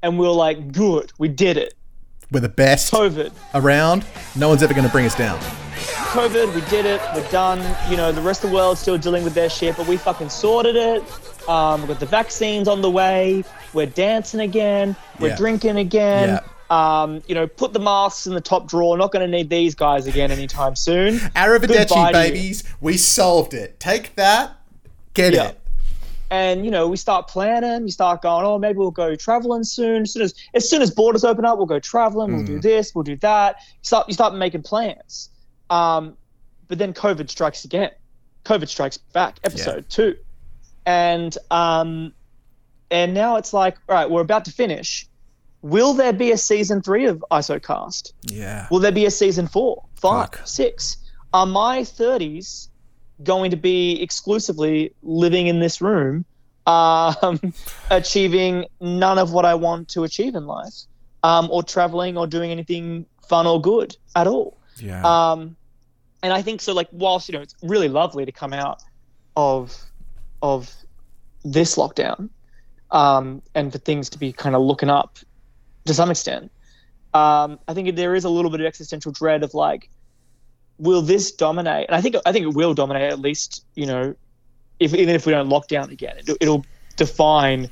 [0.03, 1.75] and we were like, good, we did it.
[2.31, 3.33] We're the best COVID.
[3.55, 4.05] around.
[4.37, 5.39] No one's ever going to bring us down.
[6.13, 7.59] COVID, we did it, we're done.
[7.91, 10.29] You know, the rest of the world's still dealing with their shit, but we fucking
[10.31, 11.03] sorted it.
[11.49, 13.45] Um, we've got the vaccines on the way.
[13.75, 14.97] We're dancing again.
[15.21, 15.37] We're Yeah.
[15.37, 16.41] drinking again.
[16.71, 18.97] Um, you know, put the masks in the top drawer.
[18.99, 21.15] Not going to need these guys again anytime soon.
[21.37, 22.33] Arrivederci, Goodbye to you.
[22.35, 22.65] babies.
[22.81, 23.79] We solved it.
[23.79, 24.57] Take that.
[25.15, 25.49] Get Yeah.
[25.49, 25.61] it.
[26.29, 30.03] and you know we start planning you start going oh maybe we'll go traveling soon
[30.03, 32.93] as soon as as soon as borders open up we'll go traveling we'll do this
[32.97, 35.29] we'll do that you start you start making plans
[35.71, 36.17] um
[36.67, 37.93] but then covid strikes again
[38.45, 40.17] covid strikes back episode two
[40.85, 42.13] and um
[42.91, 45.07] and now it's like all right we're about to finish
[45.71, 48.67] will there be a season three of isocast Yeah.
[48.71, 50.97] Will there be a season four, five, six?
[51.33, 52.69] Are my 30s
[53.23, 56.25] going to be exclusively living in this room,
[56.67, 57.53] um,
[57.91, 60.75] achieving none of what I want to achieve in life,
[61.23, 64.57] um, or traveling or doing anything fun or good at all?
[64.79, 65.03] Yeah.
[65.05, 65.57] Um,
[66.23, 66.73] and I think so.
[66.73, 68.83] Like, whilst you know, it's really lovely to come out
[69.37, 69.77] of
[70.43, 70.75] of
[71.45, 72.29] this lockdown,
[72.91, 75.19] um, and for things to be kind of looking up
[75.87, 76.51] to some extent.
[77.15, 79.89] Um, I think there is a little bit of existential dread of like,
[80.79, 81.87] will this dominate?
[81.89, 83.65] And I think I think it will dominate at least.
[83.75, 84.15] You know,
[84.79, 86.65] if even if we don't lock down again, it, it'll
[86.97, 87.71] define,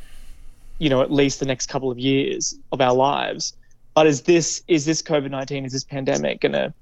[0.78, 3.54] you know, at least the next couple of years of our lives.
[3.94, 6.72] But is this is this COVID nineteen is this pandemic going to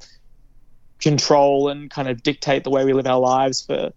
[1.01, 3.93] control and kind of dictate the way we live our lives for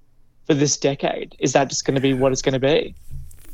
[0.47, 1.35] for this decade?
[1.39, 2.95] Is that just going to be what it's going to be?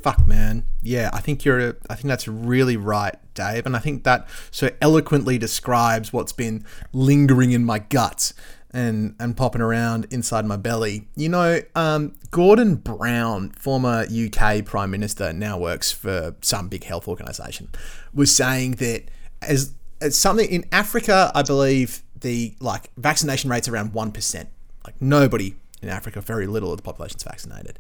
[0.04, 0.64] Fuck, man.
[0.82, 1.78] Yeah, I think you're.
[1.90, 6.66] I think that's really right, Dave, and I think that so eloquently describes what's been
[6.92, 8.34] lingering in my guts
[8.72, 11.08] and and popping around inside my belly.
[11.16, 17.08] You know, um, Gordon Brown, former UK Prime Minister, now works for some big health
[17.08, 17.70] organisation,
[18.14, 19.04] was saying that
[19.42, 24.50] as as something in Africa, I believe the like vaccination rates around one percent.
[24.84, 27.80] Like nobody in Africa, very little of the population's vaccinated.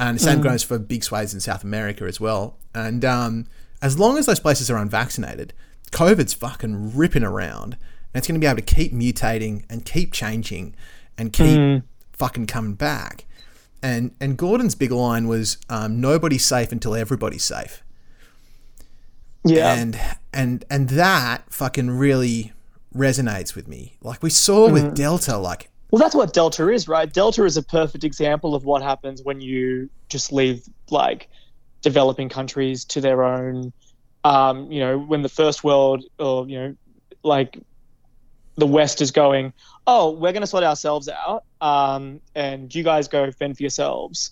[0.00, 0.44] And the same Mm.
[0.44, 2.56] goes for big swathes in South America as well.
[2.74, 3.46] And um,
[3.82, 5.52] as long as those places are unvaccinated,
[5.92, 7.74] COVID's fucking ripping around.
[8.12, 10.74] And it's going to be able to keep mutating and keep changing
[11.18, 11.82] and keep Mm.
[12.12, 13.26] fucking coming back.
[13.82, 17.82] and and Gordon's big line was um, "Nobody's safe until everybody's safe."
[19.44, 19.72] Yeah.
[19.74, 19.98] and
[20.34, 22.52] and and that fucking really
[22.94, 23.96] resonates with me.
[24.02, 24.94] Like we saw with Mhm.
[24.94, 27.12] Delta, like Well, that's what Delta is, right?
[27.12, 31.28] Delta is a perfect example of what happens when you just leave like
[31.82, 33.72] developing countries to their own.
[34.22, 36.76] Um, you know, when the first world, or you know,
[37.22, 37.58] like
[38.56, 39.52] the West is going,
[39.86, 44.30] oh, we're going to sort ourselves out, um, and you guys go fend for yourselves.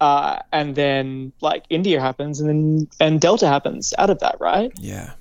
[0.00, 4.72] Uh, and then like India happens, and then and Delta happens out of that, right?
[4.78, 5.12] Yeah.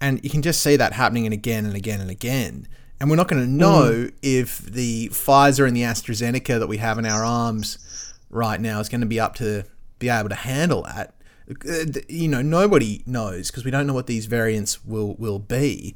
[0.00, 2.68] And you can just see that happening and again and again and again.
[3.04, 6.96] And we're not going to know if the Pfizer and the AstraZeneca that we have
[6.96, 9.64] in our arms right now is going to be up to
[9.98, 11.14] be able to handle that.
[11.50, 15.94] Uh, You know, nobody knows because we don't know what these variants will will be.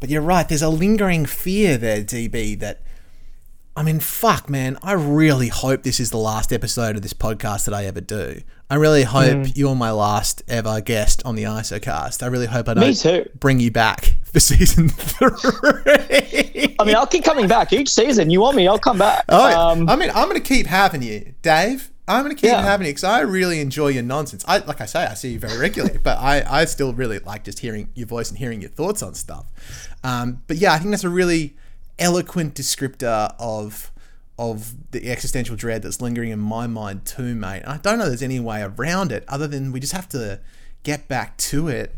[0.00, 0.48] But you're right.
[0.48, 2.58] There's a lingering fear there, DB.
[2.58, 2.80] That
[3.76, 4.78] I mean, fuck, man.
[4.82, 8.40] I really hope this is the last episode of this podcast that I ever do.
[8.68, 9.52] I really hope Mm.
[9.56, 12.22] you're my last ever guest on the ISOcast.
[12.22, 16.74] I really hope I don't bring you back for season three.
[16.78, 18.28] I mean, I'll keep coming back each season.
[18.30, 18.66] You want me?
[18.66, 19.24] I'll come back.
[19.28, 21.90] Oh, Um, I mean, I'm going to keep having you, Dave.
[22.08, 22.62] I'm going to keep Yeah.
[22.62, 24.44] having you because I really enjoy your nonsense.
[24.48, 27.44] I, like I say, I see you very regularly, but I, I still really like
[27.44, 29.46] just hearing your voice and hearing your thoughts on stuff.
[30.04, 31.56] Um, but yeah, I think that's a really
[31.98, 33.90] eloquent descriptor of
[34.38, 37.62] of the existential dread that's lingering in my mind too, mate.
[37.66, 40.40] I don't know there's any way around it other than we just have to
[40.82, 41.94] get back to it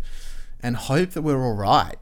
[0.63, 1.97] and hope that we're all right.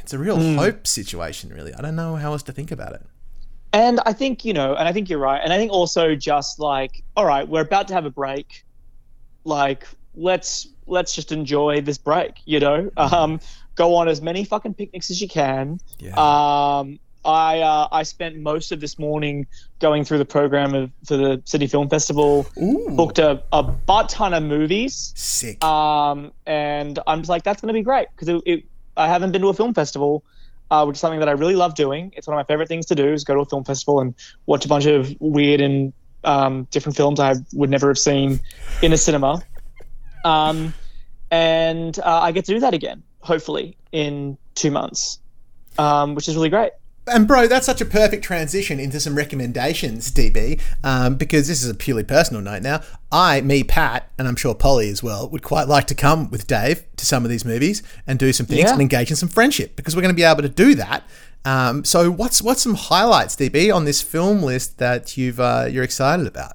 [0.00, 0.56] It's a real Mm.
[0.56, 1.74] hope situation, really.
[1.74, 3.02] I don't know how else to think about it.
[3.72, 5.40] And I think, you know, and I think you're right.
[5.42, 8.64] And I think also just like, all right, we're about to have a break.
[9.44, 12.90] Like, let's let's just enjoy this break, you know?
[12.96, 13.40] Um,
[13.76, 15.80] go on as many fucking picnics as you can.
[16.14, 19.46] Um, I uh, I spent most of this morning
[19.78, 22.46] going through the program of for the Sydney Film Festival.
[22.96, 25.12] Booked a, a butt ton of movies.
[25.16, 25.62] Sick.
[25.62, 28.64] Um, and I'm just like, that's gonna be great because it, it,
[28.96, 30.24] I haven't been to a film festival,
[30.70, 32.12] uh, which is something that I really love doing.
[32.16, 34.14] It's one of my favorite things to do is go to a film festival and
[34.46, 35.92] watch a bunch of weird and
[36.24, 38.40] um, different films I would never have seen
[38.82, 39.42] in a cinema.
[40.24, 40.74] Um,
[41.30, 45.18] and uh, I get to do that again, hopefully in two months,
[45.78, 46.72] um, which is really great.
[47.06, 50.60] And bro, that's such a perfect transition into some recommendations, DB.
[50.84, 52.80] Um, because this is a purely personal note now.
[53.10, 56.46] I, me, Pat, and I'm sure Polly as well, would quite like to come with
[56.46, 58.72] Dave to some of these movies and do some things Yeah.
[58.72, 61.02] and engage in some friendship because we're going to be able to do that.
[61.44, 65.82] Um, so what's what's some highlights, DB, on this film list that you've uh, you're
[65.82, 66.52] excited about?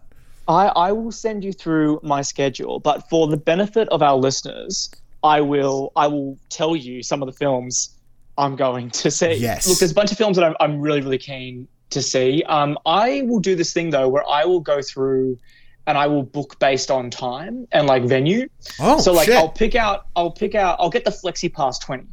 [0.48, 4.90] I, I will send you through my schedule, but for the benefit of our listeners,
[5.26, 7.90] I will I will tell you some of the films
[8.38, 9.34] I'm going to see.
[9.36, 9.68] Yes.
[9.68, 12.44] Look, there's a bunch of films that I'm, I'm really really keen to see.
[12.44, 15.38] Um, I will do this thing though, where I will go through
[15.86, 18.50] and I will book based on time and like venue.
[18.80, 19.36] Oh, so like shit.
[19.36, 22.06] I'll pick out I'll pick out I'll get the Flexi Pass 20,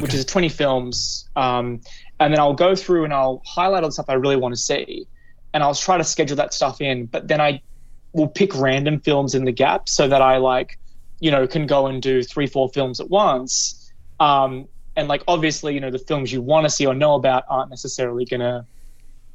[0.00, 1.80] which is 20 films, um,
[2.18, 4.60] and then I'll go through and I'll highlight all the stuff I really want to
[4.60, 5.06] see,
[5.54, 7.06] and I'll try to schedule that stuff in.
[7.06, 7.62] But then I
[8.12, 10.76] will pick random films in the gap so that I like,
[11.20, 13.92] you know, can go and do three four films at once.
[14.18, 17.44] Um, and like obviously, you know, the films you want to see or know about
[17.48, 18.64] aren't necessarily gonna,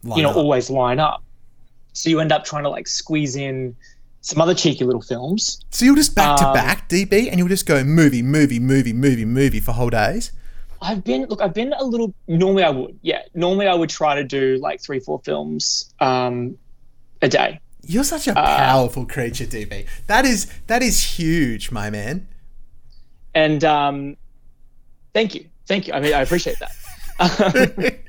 [0.04, 0.36] Line you know, up.
[0.36, 1.24] always line up.
[1.94, 3.76] So you end up trying to like squeeze in
[4.22, 5.62] some other cheeky little films.
[5.70, 8.92] So you'll just back to Um, back, DB, and you'll just go movie, movie, movie,
[8.94, 10.32] movie, movie for whole days.
[10.82, 11.42] I've been look.
[11.42, 12.14] I've been a little.
[12.28, 13.00] Normally, I would.
[13.02, 13.22] Yeah.
[13.34, 16.58] Normally, I would try to do like three, four films um,
[17.22, 17.60] a day.
[17.88, 19.86] You're such a Uh, powerful creature, DB.
[20.08, 22.28] That is that is huge, my man.
[23.34, 24.18] And um,
[25.16, 25.94] thank you, thank you.
[25.94, 26.72] I mean, I appreciate that.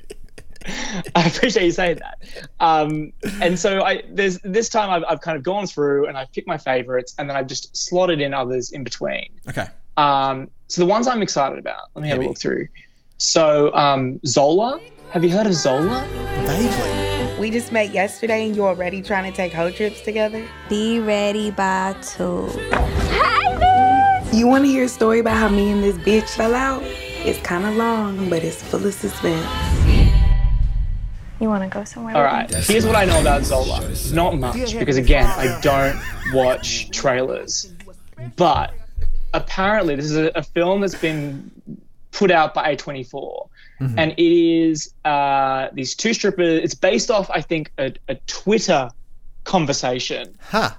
[1.15, 2.49] I appreciate you saying that.
[2.59, 6.31] Um, and so I there's this time I've, I've kind of gone through and I've
[6.33, 9.29] picked my favorites and then I've just slotted in others in between.
[9.47, 9.67] Okay.
[9.95, 11.83] Um, so the ones I'm excited about.
[11.95, 12.25] Let me have Heavy.
[12.25, 12.67] a look through.
[13.17, 14.79] So um, Zola.
[15.11, 16.05] Have you heard of Zola?
[16.45, 17.39] Vaguely.
[17.39, 20.45] We just met yesterday and you're already trying to take whole trips together?
[20.67, 22.49] Be ready by two.
[24.33, 26.83] You want to hear a story about how me and this bitch fell out?
[26.83, 29.45] It's kind of long, but it's full of suspense.
[31.39, 32.15] You want to go somewhere?
[32.15, 32.51] All with right.
[32.51, 32.61] me?
[32.73, 33.81] Here's what I know about Zola.
[34.13, 35.99] Not much, because again, I don't
[36.33, 37.71] watch trailers.
[38.35, 38.73] But
[39.33, 41.49] apparently, this is a, a film that's been
[42.11, 43.47] put out by A24,
[43.81, 43.93] Mhm.
[43.97, 46.61] and it is uh, these two strippers.
[46.63, 48.89] It's based off, I think, a, a Twitter
[49.43, 50.71] conversation Huh.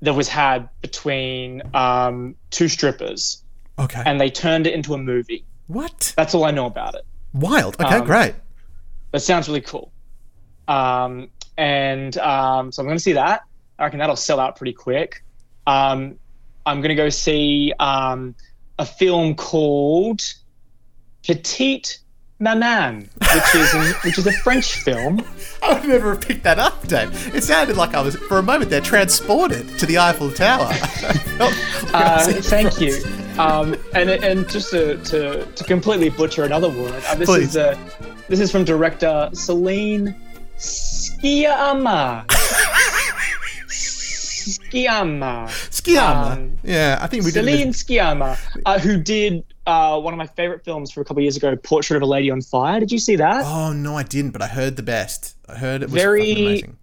[0.00, 3.42] That was had between um, two strippers,
[3.78, 4.02] Okay.
[4.06, 5.44] and they turned it into a movie.
[5.66, 6.12] What?
[6.16, 7.02] That's all I know about it.
[7.34, 7.76] Wild.
[7.80, 8.34] Okay, Um, great.
[9.12, 9.92] That sounds really cool.
[10.66, 13.42] Um, and um, so I'm going to see that.
[13.78, 15.22] I reckon that'll sell out pretty quick.
[15.66, 16.18] Um,
[16.66, 18.34] I'm going to go see um,
[18.78, 20.20] a film called
[21.22, 21.98] Petite
[22.40, 25.24] Maman, which is an, which is a French film.
[25.60, 27.34] I would never have picked that up, Dave.
[27.34, 30.70] It sounded like I was, for a moment there, transported to the Eiffel Tower.
[31.92, 33.02] uh, thank you.
[33.38, 37.48] Um, and and just to, to, to completely butcher another word, uh, this Please.
[37.50, 37.76] is uh,
[38.28, 40.14] this is from director Celine
[40.56, 42.24] Sciamma.
[43.68, 45.48] Sciamma.
[45.48, 46.32] Skiama.
[46.32, 47.44] Um, yeah, I think we did.
[47.44, 51.24] Celine Sciamma, uh, who did uh, one of my favorite films from a couple of
[51.24, 52.80] years ago, Portrait of a Lady on Fire.
[52.80, 53.44] Did you see that?
[53.44, 55.36] Oh no, I didn't, but I heard the best.
[55.48, 56.76] I heard it was Very amazing.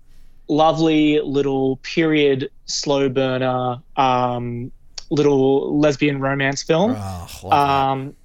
[0.47, 4.71] lovely little period slow burner, um,
[5.09, 6.95] little lesbian romance film.
[6.95, 8.15] Oh, um, it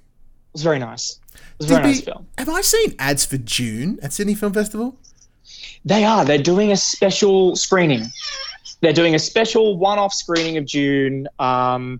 [0.53, 1.19] was very nice.
[1.33, 2.27] It was a very nice film.
[2.37, 4.95] Have I seen ads for Dune at Sydney Film Festival?
[5.85, 6.23] They are.
[6.23, 8.05] They're doing a special screening.
[8.81, 11.99] They're doing a special one-off screening of Dune um,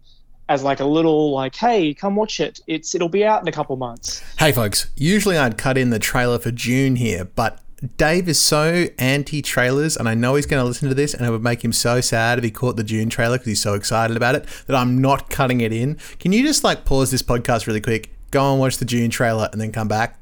[0.51, 2.59] as like a little like, hey, come watch it.
[2.67, 4.21] It's it'll be out in a couple months.
[4.37, 7.59] Hey folks, usually I'd cut in the trailer for Dune here, but
[7.97, 11.25] Dave is so anti trailers, and I know he's going to listen to this, and
[11.25, 13.73] it would make him so sad if he caught the Dune trailer because he's so
[13.73, 15.95] excited about it that I'm not cutting it in.
[16.19, 19.47] Can you just like pause this podcast really quick, go and watch the Dune trailer,
[19.53, 20.19] and then come back?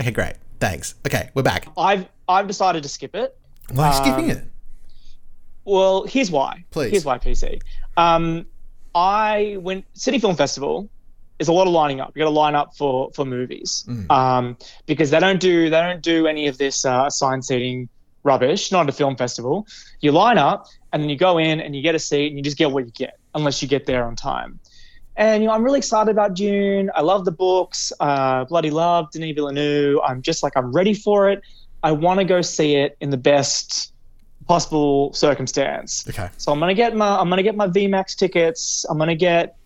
[0.00, 0.34] Okay, great.
[0.60, 0.94] Thanks.
[1.06, 1.66] Okay, we're back.
[1.76, 3.36] I've I've decided to skip it.
[3.72, 4.44] Why are you skipping Um, it?
[5.64, 6.64] Well, here's why.
[6.70, 6.90] Please.
[6.90, 7.60] Here's why, PC.
[7.96, 8.46] Um,
[8.94, 10.90] I went Sydney Film Festival.
[11.38, 12.12] Is a lot of lining up.
[12.14, 14.10] You got to line up for for movies Mm.
[14.10, 17.88] um, because they don't do they don't do any of this uh, assigned seating
[18.24, 18.70] rubbish.
[18.70, 19.66] Not at a film festival.
[20.02, 22.42] You line up and then you go in and you get a seat and you
[22.42, 24.60] just get what you get unless you get there on time.
[25.16, 26.90] And you know, I'm really excited about Dune.
[26.94, 27.90] I love the books.
[27.98, 29.98] Uh, bloody love Denis Villeneuve.
[30.04, 31.40] I'm just like I'm ready for it.
[31.82, 33.89] I want to go see it in the best
[34.50, 36.04] possible circumstance.
[36.08, 36.28] Okay.
[36.36, 38.84] So I'm gonna get my I'm gonna get my VMAX tickets.
[38.90, 39.56] I'm gonna get,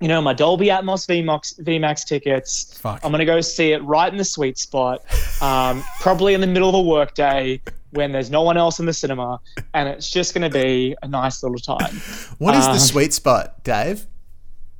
[0.00, 2.76] you know, my Dolby Atmos VMAX VMAX tickets.
[2.80, 3.04] Fuck.
[3.04, 5.04] I'm gonna go see it right in the sweet spot,
[5.40, 7.60] um, probably in the middle of a workday
[7.92, 9.38] when there's no one else in the cinema,
[9.74, 11.94] and it's just gonna be a nice little time.
[12.38, 14.08] What is the Um, sweet spot, Dave?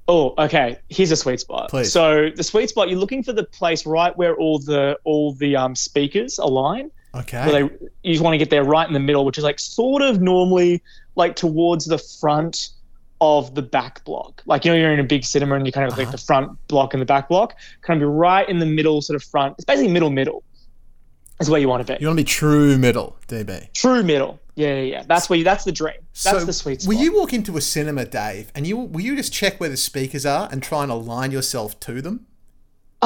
[0.09, 0.79] Oh, okay.
[0.89, 1.71] Here's a sweet spot.
[1.71, 1.93] Please.
[1.93, 5.55] So the sweet spot, you're looking for the place right where all the all the
[5.55, 6.91] um, speakers align.
[7.17, 7.47] Okay.
[7.47, 9.59] Where they, you just want to get there right in the middle, which is like
[9.59, 10.83] sort of normally
[11.15, 12.71] like towards the front
[13.21, 14.43] of the back block.
[14.47, 16.13] Like you know, you're in a big cinema and you kind of like uh-huh.
[16.13, 19.17] the front block and the back block, kind of be right in the middle, sort
[19.17, 19.55] of front.
[19.59, 20.43] It's basically middle middle.
[21.39, 22.01] Is where you want to be.
[22.01, 23.71] You want to be true middle, DB.
[23.75, 24.41] True middle.
[24.55, 25.03] Yeah, yeah, yeah.
[25.07, 25.99] That's where you, that's the dream.
[26.25, 26.95] That's the sweet spot.
[26.95, 29.77] Will you walk into a cinema, Dave, and you will you just check where the
[29.77, 32.27] speakers are and try and align yourself to them?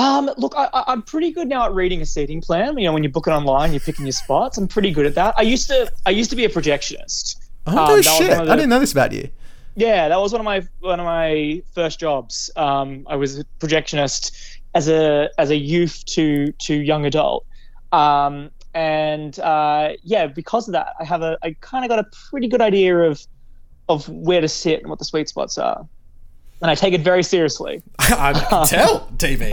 [0.00, 2.78] Um, look, I, I- I'm pretty good now at reading a seating plan.
[2.78, 4.56] You know, when you book it online, you're picking your spots.
[4.56, 5.34] I'm pretty good at that.
[5.36, 7.36] I used to, I used to be a projectionist.
[7.66, 8.30] Oh Um, no shit!
[8.32, 9.28] of I didn't know this about you.
[9.76, 12.50] Yeah, that was one of my one of my first jobs.
[12.56, 14.32] Um, I was a projectionist
[14.74, 17.44] as a as a youth to to young adult.
[17.92, 22.06] Um, and uh, yeah, because of that, I have a I kind of got a
[22.30, 23.20] pretty good idea of
[23.88, 25.86] of where to sit and what the sweet spots are.
[26.62, 27.82] And I take it very seriously.
[27.98, 29.52] I can tell, TV.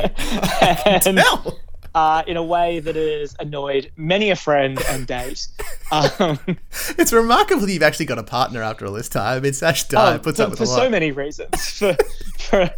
[1.06, 1.20] and,
[1.96, 5.48] Uh, in a way that has annoyed many a friend and date.
[5.91, 6.38] Um,
[6.96, 9.43] It's remarkable that you've actually got a partner after all this time.
[9.43, 11.72] It's Ash Dye oh, puts for, up with for so many reasons.
[11.80, 11.98] For
[12.38, 12.70] for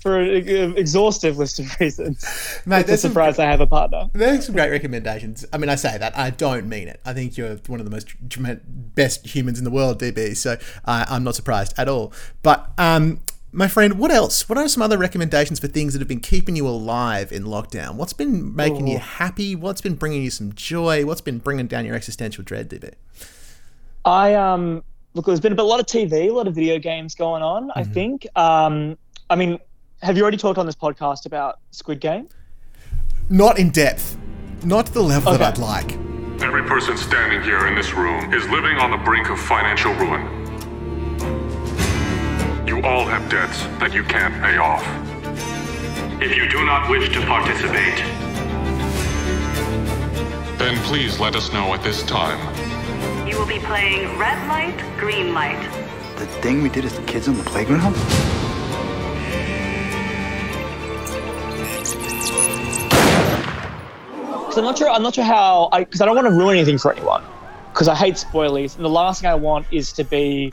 [0.00, 2.24] for an exhaustive list of reasons.
[2.66, 4.10] Mate, it's a there's some- surprise I have a partner.
[4.12, 5.44] There's some great recommendations.
[5.52, 7.00] I mean, I say that I don't mean it.
[7.06, 8.08] I think you're one of the most
[8.96, 10.36] best humans in the world, DB.
[10.36, 12.12] So uh, I'm not surprised at all.
[12.42, 13.20] But um,
[13.54, 14.48] my friend, what else?
[14.48, 17.94] What are some other recommendations for things that have been keeping you alive in lockdown?
[17.94, 19.00] What's been making you Oh.
[19.00, 19.54] happy?
[19.54, 21.04] What's been bringing you some joy?
[21.06, 22.92] What's been bringing down your existential dread, DB?
[24.04, 24.82] I um
[25.14, 27.70] look, there's been a lot of TV, a lot of video games going on.
[27.74, 28.26] I think.
[28.36, 28.98] Um,
[29.30, 29.58] I mean,
[30.02, 32.28] have you already talked on this podcast about Squid Game?
[33.30, 34.18] Not in depth,
[34.64, 35.92] not to the level that I'd like.
[36.42, 40.43] Every person standing here in this room is living on the brink of financial ruin.
[42.84, 44.84] You all have debts that you can't pay off.
[46.20, 47.96] If you do not wish to participate,
[50.58, 52.38] Then please let us know at this time.
[53.26, 55.58] You will be playing red light, green light.
[56.18, 57.94] The thing we did as kids on the playground?
[64.42, 64.90] Because I'm not sure.
[64.90, 65.70] I'm not sure how.
[65.72, 67.24] I because I don't want to ruin anything for anyone.
[67.72, 70.52] Because I hate spoilers, and the last thing I want is to be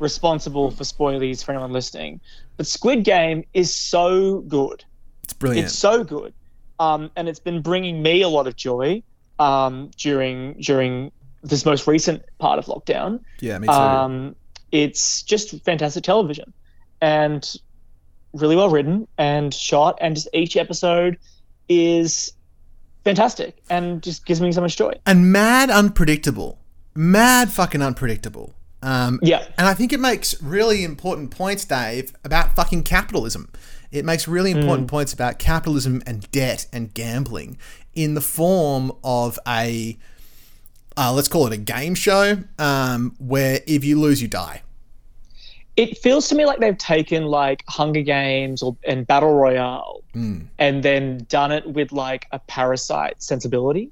[0.00, 2.20] responsible for spoilies for anyone listening.
[2.56, 4.84] But Squid Game is so good.
[5.24, 5.66] It's brilliant.
[5.66, 6.34] It's so good,
[6.78, 9.02] um, and it's been bringing me a lot of joy
[9.38, 13.20] um, during during this most recent part of lockdown.
[13.40, 13.72] Yeah, me too.
[13.72, 14.36] Um,
[14.72, 16.52] it's just fantastic television,
[17.00, 17.48] and
[18.32, 21.18] really well written and shot, and just each episode
[21.68, 22.32] is
[23.04, 24.92] fantastic and just gives me so much joy.
[25.06, 26.58] and mad unpredictable.
[26.94, 28.54] Mad fucking unpredictable.
[28.82, 29.44] Um, Yeah.
[29.58, 33.50] And I think it makes really important points, Dave, about fucking capitalism.
[33.92, 34.90] It makes really important Mm.
[34.90, 37.58] points about capitalism and debt and gambling
[37.94, 39.98] in the form of a,
[40.96, 44.62] uh, let's call it a game show, um, where if you lose, you die.
[45.76, 50.48] It feels to me like they've taken like Hunger Games or and Battle Royale Mm.
[50.58, 53.90] and then done it with like a parasite sensibility.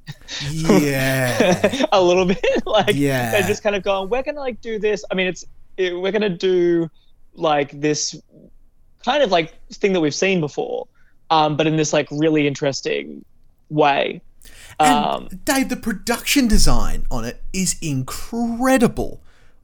[0.51, 1.87] Yeah.
[1.93, 3.31] a little bit like Yeah.
[3.31, 5.45] they're just kind of going we're gonna like do this i mean it's
[5.77, 6.91] it, we're gonna do
[7.35, 8.17] like this
[9.05, 10.89] kind of like thing that we've seen before
[11.31, 13.25] um but in this like really interesting
[13.71, 14.21] way
[14.81, 19.21] um Dave, the production design on it is incredible.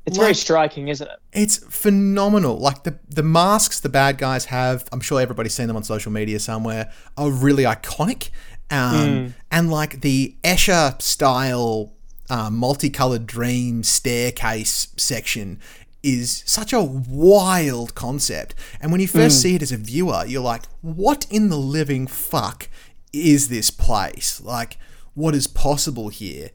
[0.06, 2.58] It's very striking isn't it It's phenomenal.
[2.58, 6.12] Like the the masks the bad guys have, I'm sure everybody's seen them on social
[6.12, 8.30] media somewhere, are really iconic.
[8.70, 9.32] Um, Mm.
[9.50, 11.92] And like the Escher style
[12.30, 15.58] uh, multicolored dream staircase section
[16.02, 18.54] is such a wild concept.
[18.80, 19.42] And when you first Mm.
[19.42, 22.68] see it as a viewer, you're like, what in the living fuck
[23.12, 24.40] is this place?
[24.42, 24.76] Like,
[25.14, 26.50] what is possible here?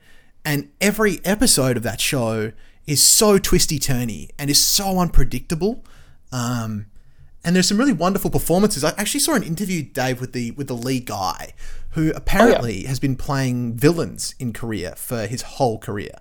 [0.46, 2.52] And every episode of that show
[2.90, 5.86] is so twisty turny and is so unpredictable.
[6.32, 6.88] Um,
[7.44, 8.84] and there's some really wonderful performances.
[8.84, 11.54] I actually saw an interview, Dave, with the with the lead guy,
[11.92, 16.16] who apparently has been playing villains in Korea for his whole career.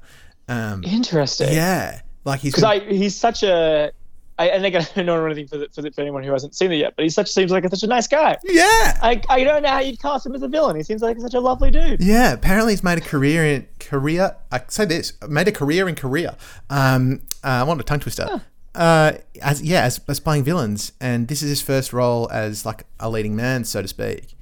[0.49, 3.93] Um, interesting yeah, like he's because been- he's such a
[4.39, 6.55] I, and again, I don't know anything for, the, for, the, for anyone who hasn't
[6.55, 8.37] seen it yet, but he such seems like such a nice guy.
[8.45, 10.77] Yeah, I, I don't know how you'd cast him as a villain.
[10.77, 12.01] He seems like such a lovely dude.
[12.01, 14.37] Yeah, apparently he's made a career in Korea.
[14.53, 16.37] I say this, made a career in Korea.
[16.71, 18.43] Um, uh, I want a tongue twister.
[18.75, 19.13] Uh,
[19.43, 23.11] as yeah, as, as playing villains, and this is his first role as like a
[23.11, 24.35] leading man, so to speak.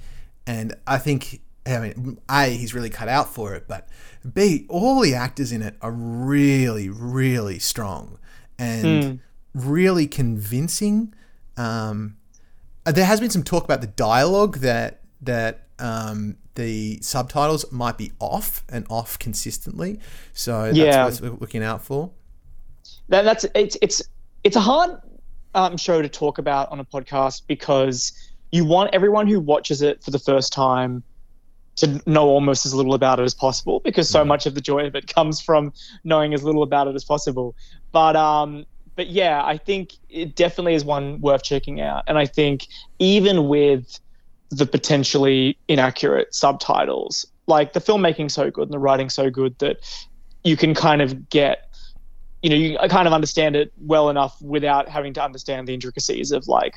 [0.47, 3.89] And I think, I mean, a he's really cut out for it, but
[4.35, 8.19] b all the actors in it are really, really strong
[8.59, 9.19] and Mm.
[9.57, 11.15] Really convincing.
[11.57, 12.17] Um,
[12.85, 17.99] uh, there has been some talk about the dialogue that that um, the subtitles might
[17.99, 19.99] be off and off consistently.
[20.33, 21.05] So that's Yeah.
[21.05, 22.11] what we're looking out for.
[23.09, 24.03] that, that's it's it's
[24.45, 25.01] it's a hard
[25.55, 28.13] um, show to talk about on a podcast because
[28.53, 31.03] you want everyone who watches it for the first time
[31.77, 34.87] to know almost as little about it as possible because so much of the joy
[34.87, 35.73] of it comes from
[36.05, 37.55] knowing as little about it as possible.
[37.93, 38.65] But um,
[38.97, 42.67] but yeah, I think it definitely is one worth checking out, and I think
[42.99, 44.01] even with
[44.51, 49.79] the potentially inaccurate subtitles, like the filmmaking so good and the writing so good that
[50.45, 51.67] you can kind of get
[52.43, 56.31] you know, you kind of understand it well enough without having to understand the intricacies
[56.31, 56.77] of like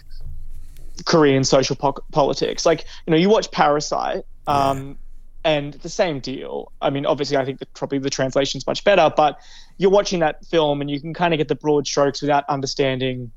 [1.06, 2.66] Korean social po- politics.
[2.66, 4.98] Like, you know, you watch Parasite, um,
[5.44, 6.72] and the same deal.
[6.82, 9.40] I mean, obviously, I think that probably the translation's much better, but
[9.78, 13.32] you're watching that film and you can kind of get the broad strokes without understanding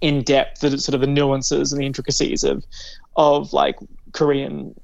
[0.00, 2.64] in depth the sort of the nuances and the intricacies of
[3.16, 3.76] of like
[4.12, 4.74] Korean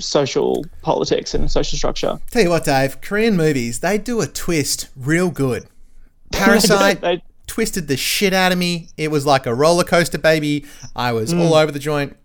[0.00, 2.18] social politics and social structure.
[2.30, 5.66] Tell you what, Dave, Korean movies, they do a twist real good.
[6.32, 8.88] Parasite They- twisted the shit out of me.
[8.96, 10.64] It was like a roller coaster, baby.
[10.96, 11.40] I was Mm.
[11.40, 12.16] all over the joint.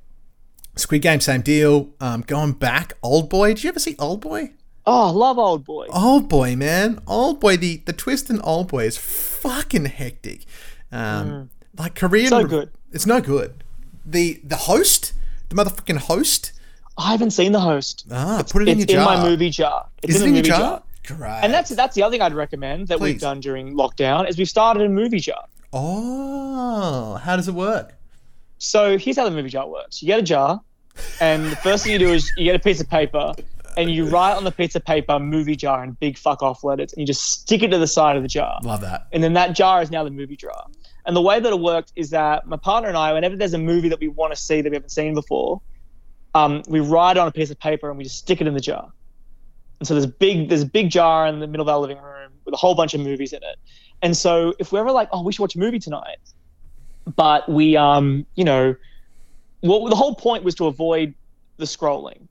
[0.80, 1.90] Squid Game, same deal.
[2.00, 3.50] Um, going back, Old Boy.
[3.54, 4.52] Did you ever see Old Boy?
[4.86, 5.88] Oh, love Old Boy.
[5.92, 7.00] Old Boy, man.
[7.06, 10.46] Old Boy, the, the twist in Old Boy is fucking hectic.
[10.92, 12.28] Um, Like Korean.
[12.28, 12.42] Mm.
[12.42, 12.72] So good.
[12.92, 13.64] It's no good.
[14.06, 15.14] The the host,
[15.50, 16.54] the motherfucking host.
[16.98, 18.06] I haven't seen the host.
[18.12, 19.14] Ah, put it in it's your jar.
[19.14, 19.88] in my movie jar.
[20.02, 20.84] It's Is in it the in your movie jar?
[21.08, 21.18] jar.
[21.18, 21.40] Great.
[21.44, 24.50] And that's that's the other thing I'd recommend that we've done during lockdown is we've
[24.50, 25.44] started a movie jar.
[25.72, 27.96] Oh, how does it work?
[28.58, 30.02] So here's how the movie jar works.
[30.02, 30.62] You get a jar,
[31.20, 33.34] and the first thing you do is you get a piece of paper,
[33.78, 36.94] and you write on the piece of paper movie jar in big fuck off letters,
[36.94, 38.60] and you just stick it to the side of the jar.
[38.64, 39.08] Love that.
[39.12, 40.66] And then that jar is now the movie jar.
[41.06, 43.60] And the way that it worked is that my partner and I, whenever there's a
[43.60, 45.62] movie that we want to see that we haven't seen before,
[46.36, 48.54] um, we write it on a piece of paper and we just stick it in
[48.54, 48.92] the jar.
[49.80, 51.98] And so there's a big there's a big jar in the middle of our living
[51.98, 53.56] room with a whole bunch of movies in it.
[54.02, 56.18] And so if we're ever like, oh, we should watch a movie tonight,
[57.16, 58.76] but we um, you know,
[59.62, 61.14] well, the whole point was to avoid
[61.58, 62.22] the scrolling.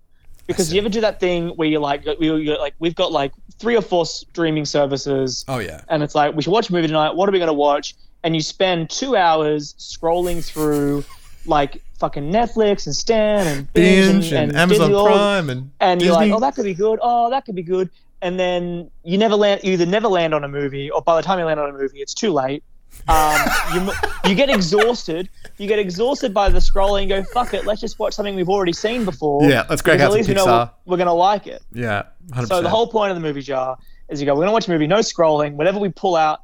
[0.47, 3.33] Because you ever do that thing where you're like, we- you're like, we've got like
[3.59, 5.83] three or four streaming services, Oh yeah.
[5.89, 7.14] and it's like we should watch a movie tonight.
[7.14, 7.95] What are we going to watch?
[8.24, 11.05] And you spend two hours scrolling through
[11.45, 16.14] like fucking Netflix and Stan and Binge, Binge and Amazon Disney Prime and and you're
[16.14, 16.99] like, oh, that could be good.
[17.03, 17.91] Oh, that could be good.
[18.22, 19.61] and then you never land.
[19.62, 21.72] You either never land on a movie, or by the time you land on a
[21.72, 22.62] movie, it's too late.
[23.09, 23.41] Um,
[23.74, 23.91] you
[24.30, 25.28] you get exhausted.
[25.57, 27.03] You get exhausted by the scrolling.
[27.03, 27.64] and go fuck it.
[27.64, 29.43] Let's just watch something we've already seen before.
[29.49, 30.70] Yeah, let's crack out At least some we know Pixar.
[30.84, 31.62] we're gonna like it.
[31.72, 32.49] Yeah, 100%.
[32.49, 33.78] So the whole point of the movie jar
[34.09, 35.55] is you go, we're gonna watch a movie, no scrolling.
[35.55, 36.41] Whatever we pull out,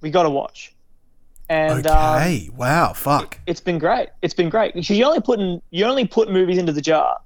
[0.00, 0.74] we gotta watch.
[1.48, 3.38] And um, Okay, wow, fuck.
[3.46, 4.08] it's been great.
[4.22, 4.74] It's been great.
[4.74, 7.18] Because you only put in, you only put movies into the jar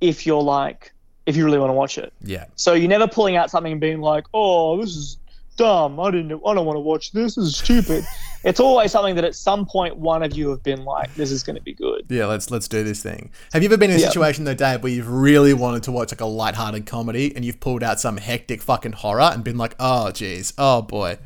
[0.00, 0.92] if you're like
[1.26, 2.12] if you really want to watch it.
[2.24, 2.46] Yeah.
[2.56, 5.18] So you're never pulling out something and being like, "Oh, this is
[5.60, 6.00] dumb.
[6.00, 6.32] I didn't.
[6.44, 7.34] I don't want to watch this.
[7.36, 8.04] This is stupid."
[8.44, 11.42] it's always something that at some point one of you have been like, "This is
[11.42, 13.30] going to be good." Yeah, let's let's do this thing.
[13.52, 14.08] Have you ever been in a Yeah.
[14.08, 17.60] situation though, Dave, where you've really wanted to watch like a light-hearted comedy and you've
[17.60, 21.18] pulled out some hectic fucking horror and been like, oh jeez, oh boy.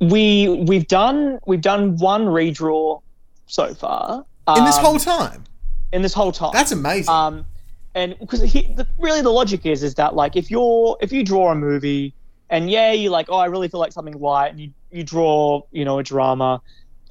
[0.00, 3.00] We we've done we've done one redraw
[3.46, 4.24] so far
[4.56, 5.44] In this Um, whole time?
[5.92, 6.50] In this whole time.
[6.52, 7.12] That's amazing.
[7.14, 7.44] Um,
[7.94, 8.40] and because
[8.98, 12.14] really the logic is is that like if you're if you draw a movie
[12.52, 15.62] and yeah you're like oh I really feel like something light and you you draw
[15.72, 16.62] you know a drama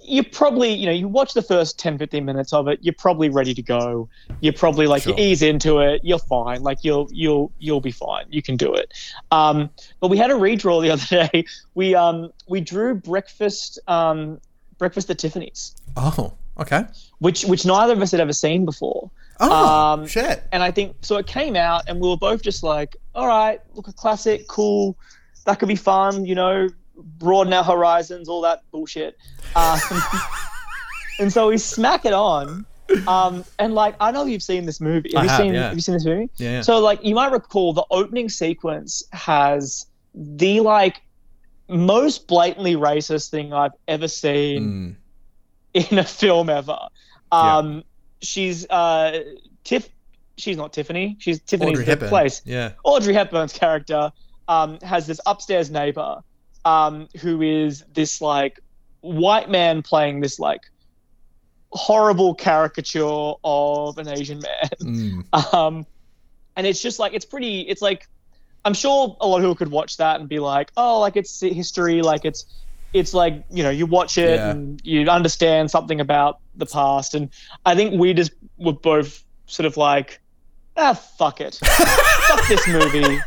[0.04, 3.30] you probably you know you watch the first 10 15 minutes of it you're probably
[3.30, 7.52] ready to go you're probably like you ease into it you're fine like you'll you'll
[7.60, 8.92] you'll be fine you can do it
[9.32, 9.70] um
[10.00, 14.40] but we had a redraw the other day we um we drew breakfast um
[14.80, 16.86] breakfast at tiffany's Oh, okay.
[17.20, 19.10] which which neither of us had ever seen before.
[19.40, 20.44] Oh, um, shit.
[20.52, 21.18] And I think so.
[21.18, 24.96] It came out, and we were both just like, "All right, look, a classic, cool.
[25.46, 29.18] That could be fun, you know, broaden our horizons, all that bullshit."
[29.56, 29.80] Um,
[31.20, 32.66] and so we smack it on.
[33.08, 35.12] Um, and like, I know you've seen this movie.
[35.14, 35.54] Have I you have, seen?
[35.54, 35.64] yeah.
[35.68, 36.30] Have you seen this movie?
[36.38, 36.62] Yeah, yeah.
[36.62, 41.02] So like, you might recall the opening sequence has the like
[41.70, 44.98] most blatantly racist thing I've ever seen
[45.74, 46.78] in a film ever.
[47.32, 47.84] Um,
[48.22, 49.24] she's uh,
[49.64, 49.90] Tiff.
[50.38, 51.18] She's not Tiffany.
[51.20, 52.10] She's Tiffany's Audrey Hepburn.
[52.10, 52.42] place.
[52.46, 52.72] Yeah.
[52.84, 54.12] Audrey Hepburn's character
[54.52, 56.22] um, has this upstairs neighbor
[56.66, 58.60] um, who is this like
[59.02, 60.62] white man playing this like
[61.72, 64.70] horrible caricature of an Asian man.
[64.82, 65.54] Mm.
[65.54, 65.86] Um,
[66.58, 67.62] and it's just like it's pretty.
[67.62, 68.08] It's like
[68.66, 71.40] I'm sure a lot of people could watch that and be like, oh, like it's
[71.40, 72.46] history, like it's
[72.94, 74.52] it's like you know you watch it Yeah.
[74.52, 77.16] and you understand something about the past.
[77.16, 77.30] And
[77.66, 80.20] I think we just were both sort of like,
[80.76, 83.20] ah, fuck it, fuck this movie,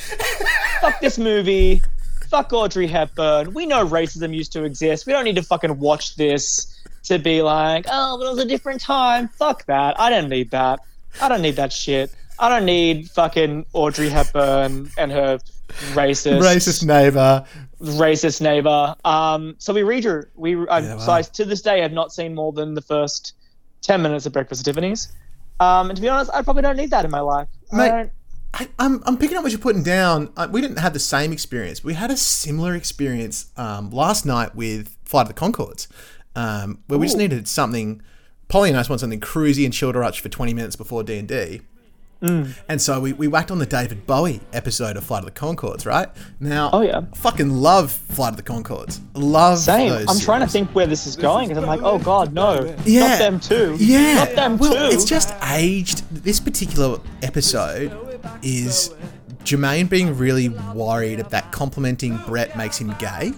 [0.80, 1.80] fuck this movie.
[2.28, 3.54] Fuck Audrey Hepburn.
[3.54, 5.06] We know racism used to exist.
[5.06, 6.72] We don't need to fucking watch this
[7.04, 9.28] to be like, oh, but it was a different time.
[9.28, 9.98] Fuck that.
[10.00, 10.80] I don't need that.
[11.20, 12.12] I don't need that shit.
[12.38, 15.38] I don't need fucking Audrey Hepburn and her
[15.94, 17.44] racist, Racist neighbor.
[17.80, 18.94] racist neighbor.
[19.04, 20.26] Um, so we read redrew.
[20.34, 21.12] We I, Yeah, so.
[21.12, 23.34] I, to this day have not seen more than the first
[23.82, 25.12] ten minutes of Breakfast at Tiffany's.
[25.60, 27.48] Um, and to be honest, I probably don't need that in my life.
[27.72, 28.10] I Mate,
[28.58, 30.30] don't- I, I'm, I'm picking up what you're putting down.
[30.36, 31.82] Uh, we didn't have the same experience.
[31.84, 35.88] We had a similar experience um, last night with Flight of the Conchords,
[36.34, 38.02] um, where we just needed something.
[38.48, 41.02] Polly and I just want something cruisy and chill to watch for 20 minutes before
[41.02, 41.62] D and D.
[42.22, 42.56] Mm.
[42.68, 45.84] And so we, we whacked on the David Bowie episode of Flight of the Conchords,
[45.84, 46.08] right?
[46.40, 49.00] Now, oh yeah, fucking love Flight of the Conchords.
[49.14, 49.90] Love Same.
[49.90, 50.08] those.
[50.08, 53.08] I'm trying to think where this is going because I'm like, oh god, no, Yeah.
[53.08, 53.76] not them too.
[53.78, 54.14] Yeah.
[54.14, 54.94] not them well, too.
[54.96, 56.04] it's just aged.
[56.10, 58.05] This particular episode
[58.42, 58.94] is
[59.44, 63.32] Jermaine being really worried that complimenting Brett makes him gay.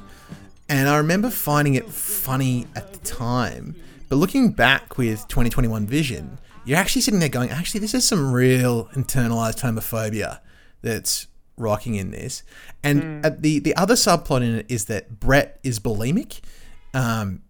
[0.68, 3.74] And I remember finding it funny at the time.
[4.08, 8.32] But looking back with 2021 vision, you're actually sitting there going, actually, this is some
[8.32, 10.40] real internalized homophobia
[10.82, 11.26] that's
[11.56, 12.42] rocking in this.
[12.82, 16.40] And uh, the, the other subplot in it is that Brett is bulimic.
[16.94, 17.42] Um,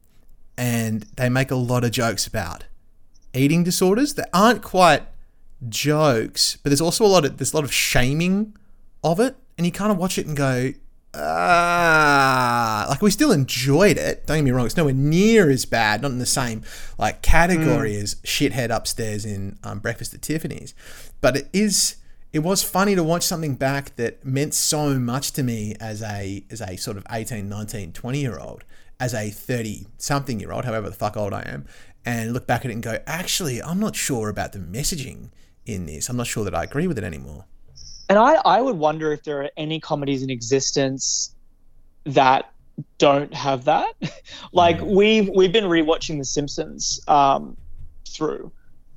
[0.56, 2.64] and they make a lot of jokes about
[3.32, 5.02] eating disorders that aren't quite
[5.66, 8.56] jokes, but there's also a lot of there's a lot of shaming
[9.02, 10.72] of it, and you kind of watch it and go,
[11.14, 14.26] ah, like we still enjoyed it.
[14.26, 16.62] Don't get me wrong; it's nowhere near as bad, not in the same
[16.98, 20.74] like category as shithead upstairs in um, Breakfast at Tiffany's,
[21.20, 21.96] but it is.
[22.30, 26.44] It was funny to watch something back that meant so much to me as a
[26.50, 28.64] as a sort of 18, 19, 20 year old,
[29.00, 31.64] as a 30 something year old, however the fuck old I am,
[32.04, 35.30] and look back at it and go, actually, I'm not sure about the messaging
[35.68, 36.08] in this.
[36.08, 37.44] I'm not sure that I agree with it anymore.
[38.08, 41.34] And I, I would wonder if there are any comedies in existence
[42.04, 42.50] that
[42.96, 43.94] don't have that.
[44.52, 47.56] like we've we've been rewatching The Simpsons um,
[48.08, 48.50] through,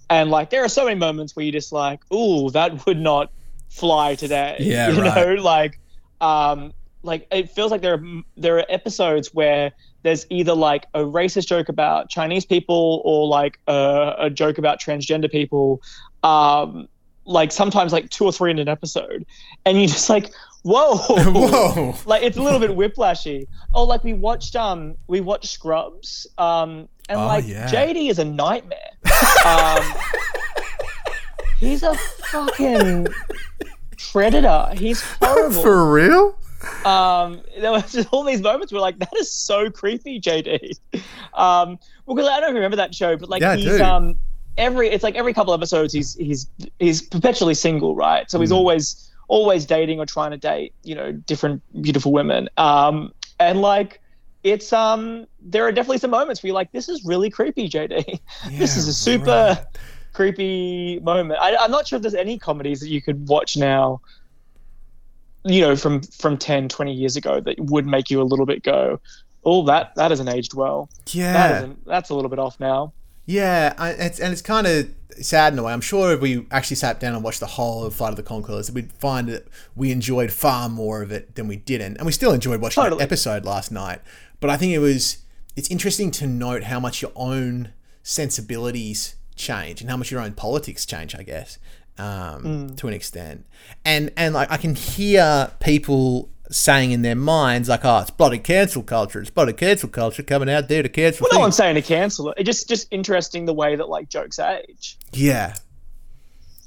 [0.10, 3.32] and like there are so many moments where you're just like, "Ooh, that would not
[3.70, 5.16] fly today." Yeah, you right.
[5.16, 5.80] know, like
[6.22, 8.04] um, like it feels like there are
[8.38, 9.72] there are episodes where
[10.04, 14.80] there's either like a racist joke about Chinese people or like a, a joke about
[14.80, 15.82] transgender people.
[16.24, 16.88] Um,
[17.26, 19.26] like sometimes like two or three in an episode,
[19.66, 20.32] and you just like,
[20.64, 21.96] whoa, Whoa.
[22.06, 23.46] like it's a little bit whiplashy.
[23.74, 27.68] Oh, like we watched um we watched Scrubs um and Oh, like yeah.
[27.70, 28.80] JD is a nightmare.
[29.46, 29.84] um,
[31.60, 33.08] he's a fucking
[34.12, 34.70] predator.
[34.76, 35.62] He's horrible.
[35.62, 36.38] For real?
[36.84, 40.74] Um, there was just all these moments where like that is so creepy, JD.
[41.34, 44.20] Um, well, because I don't remember that show, but like Yeah, he's um
[44.58, 46.50] every it's like every couple episodes he's he's
[46.80, 48.30] he's perpetually single, right?
[48.30, 48.42] So Mm.
[48.42, 52.50] he's always always dating or trying to date, you know, different beautiful women.
[52.58, 54.02] Um, and like
[54.44, 58.20] it's um there are definitely some moments where you're like, this is really creepy, JD.
[58.58, 59.60] this is a super
[60.14, 61.40] creepy moment.
[61.42, 64.02] I, I'm not sure if there's any comedies that you could watch now
[65.44, 68.62] you know from from 10 20 years ago that would make you a little bit
[68.64, 69.00] go
[69.44, 71.34] oh that that hasn't aged well Yeah.
[71.34, 72.94] that isn't that's a little bit off now
[73.26, 74.90] Yeah, I, it's, and it's kind of
[75.22, 75.72] sad in a way.
[75.74, 78.24] I'm sure if we actually sat down and watched the whole of Flight of the
[78.24, 82.12] Conchords we'd find that we enjoyed far more of it than we didn't, and we
[82.12, 83.00] still enjoyed watching Totally.
[83.00, 84.00] that episode last night.
[84.40, 85.20] But I think it was
[85.56, 87.74] it's interesting to note how much your own
[88.04, 91.16] sensibilities change and how much your own politics change.
[91.16, 91.58] I guess
[91.98, 92.78] um, Mm.
[92.78, 93.46] to an extent,
[93.86, 98.38] and and like I can hear people saying in their minds like, "Oh, it's bloody
[98.40, 99.22] cancel culture.
[99.22, 102.30] It's bloody cancel culture coming out there to cancel." well no one's saying to cancel
[102.32, 105.54] it it's just just interesting the way that like jokes age Yeah.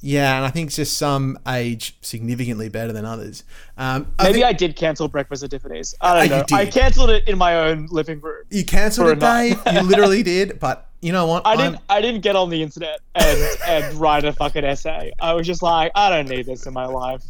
[0.06, 3.42] Yeah, and I think just some age significantly better than others.
[3.78, 7.08] Um, I maybe think I did cancel breakfast at tiffany's i don't know i canceled
[7.08, 9.18] it in my own living room you cancelled it.
[9.20, 9.58] Dave.
[9.72, 10.60] You literally did.
[10.60, 11.46] But you know what?
[11.46, 11.78] I I'm- didn't.
[11.90, 13.38] I didn't get on the internet and
[13.68, 15.12] and write a fucking essay.
[15.20, 17.22] I was just like, I don't need this in my life.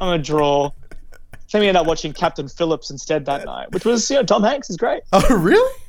[0.00, 0.70] I'm gonna draw.
[1.46, 4.42] So we ended up watching Captain Phillips instead that night, which was you know Tom
[4.42, 5.02] Hanks is great.
[5.12, 5.80] Oh, really?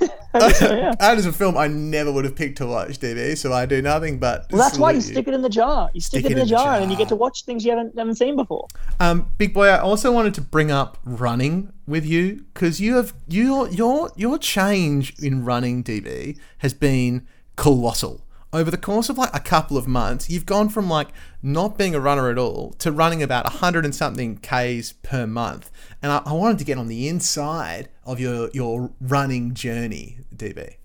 [0.34, 0.94] yeah.
[1.00, 3.36] That is a film I never would have picked to watch, DB.
[3.36, 4.46] So I do nothing but.
[4.50, 5.90] Well, that's why you stick it in the jar.
[5.94, 7.96] You stick, it in the jar, and then you get to watch things you haven't
[7.96, 8.68] haven't seen before.
[9.00, 13.14] Um, big boy, I also wanted to bring up running with you because you have
[13.26, 17.26] your your your change in running, DB, has been
[17.56, 18.27] colossal.
[18.50, 21.08] Over the course of like a couple of months, you've gone from like
[21.42, 25.26] not being a runner at all to running about a hundred and something k's per
[25.26, 25.70] month.
[26.02, 30.76] And I, I wanted to get on the inside of your your running journey, DB.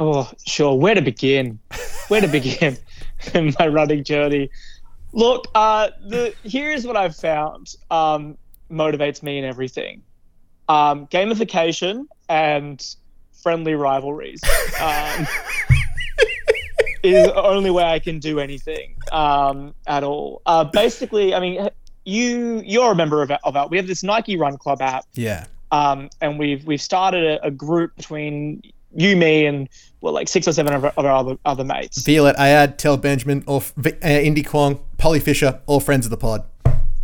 [0.00, 0.76] Oh, sure.
[0.76, 1.60] Where to begin?
[2.08, 2.76] Where to begin
[3.34, 4.50] in my running journey?
[5.12, 8.36] Look, uh, the here's what I've found um,
[8.70, 10.02] motivates me in everything:
[10.68, 12.84] um, gamification and
[13.42, 14.40] friendly rivalries.
[14.80, 15.26] Um,
[17.02, 20.42] is the only way I can do anything um, at all.
[20.46, 21.68] Uh, basically, I mean,
[22.04, 23.68] you you're a member of our, of our.
[23.68, 25.46] We have this Nike Run Club app Yeah.
[25.72, 28.62] um, and we've we've started a, a group between
[28.96, 29.68] you, me, and
[30.00, 32.02] well, like six or seven of our, of our other other mates.
[32.02, 36.42] Violet Ayad, Tel Benjamin, or uh, Indy Kwong, Polly Fisher, all friends of the pod.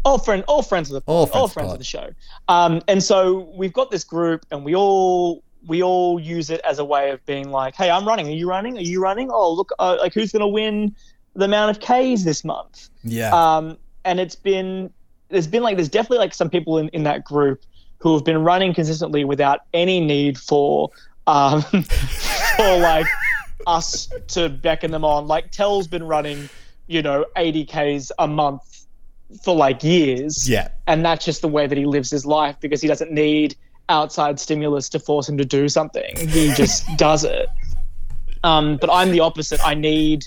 [0.06, 2.10] All friend, all friends of the All all friends friends, of of the show.
[2.48, 6.78] Um, and so we've got this group, and we all we all use it as
[6.78, 8.26] a way of being like, hey, I'm running.
[8.28, 8.76] Are you running?
[8.76, 9.30] Are you running?
[9.30, 10.94] Oh, look, uh, like who's gonna win
[11.34, 12.88] the amount of K's this month?
[13.02, 13.30] Yeah.
[13.34, 14.92] Um, and it's been
[15.28, 17.62] there's been like there's definitely like some people in, in that group
[17.98, 20.90] who have been running consistently without any need for
[21.26, 21.62] um
[22.56, 23.06] for like
[23.66, 25.26] us to beckon them on.
[25.26, 26.48] Like Tell's been running,
[26.86, 28.86] you know, 80 Ks a month
[29.42, 30.48] for like years.
[30.48, 30.68] Yeah.
[30.86, 33.56] And that's just the way that he lives his life because he doesn't need
[33.88, 36.14] outside stimulus to force him to do something.
[36.28, 37.48] He just does it.
[38.42, 39.60] Um, but I'm the opposite.
[39.64, 40.26] I need,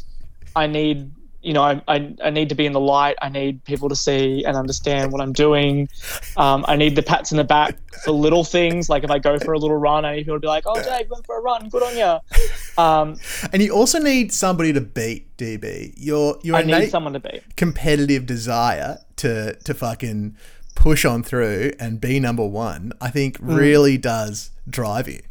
[0.55, 1.11] I need,
[1.43, 3.15] you know, I, I, I need to be in the light.
[3.21, 5.87] I need people to see and understand what I'm doing.
[6.35, 8.89] Um, I need the pats in the back for little things.
[8.89, 10.81] Like if I go for a little run, I need people to be like, "Oh,
[10.81, 11.69] Dave, went for a run.
[11.69, 13.17] Good on you." Um,
[13.53, 15.93] And you also need somebody to beat DB.
[15.95, 17.43] Your your I need innate someone to beat.
[17.55, 20.35] competitive desire to to fucking
[20.77, 22.93] push on through and be number one.
[23.01, 23.57] I think Mm.
[23.57, 25.21] really does drive you.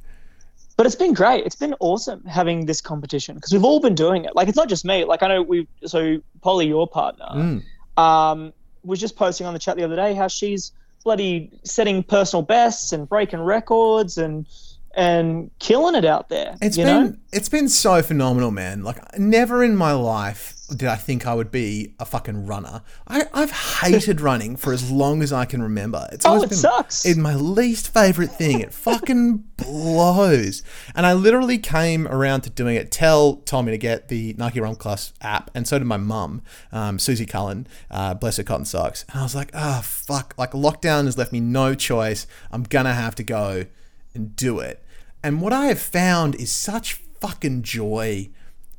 [0.76, 1.47] but it's been great.
[1.47, 4.36] It's been awesome having this competition because we've all been doing it.
[4.36, 5.05] Like it's not just me.
[5.07, 5.66] Like I know we.
[5.86, 7.62] So Polly, your partner, Mm.
[7.97, 8.53] um,
[8.84, 10.72] was just posting on the chat the other day how she's
[11.03, 14.47] bloody setting personal bests and breaking records and
[14.97, 16.57] and killing it out there.
[16.61, 17.16] It's you been know?
[17.32, 18.82] it's been so phenomenal, man.
[18.82, 22.82] Like never in my life did I think I would be a fucking runner.
[23.07, 26.09] I, I've hated running for as long as I can remember.
[26.11, 27.05] It's Oh, it been sucks.
[27.05, 28.61] It's my least favorite thing.
[28.61, 30.62] It fucking blows.
[30.94, 32.90] And I literally came around to doing it.
[32.90, 36.42] Tell told me to get the Nike Run Plus app, and so did my mum,
[36.72, 39.05] um, Susie Cullen, uh, bless her cotton socks.
[39.11, 40.34] And I was like, oh fuck!
[40.36, 42.26] Like lockdown has left me no choice.
[42.51, 43.66] I'm gonna have to go
[44.14, 44.82] and do it.
[45.26, 48.30] And what I have found is such fucking joy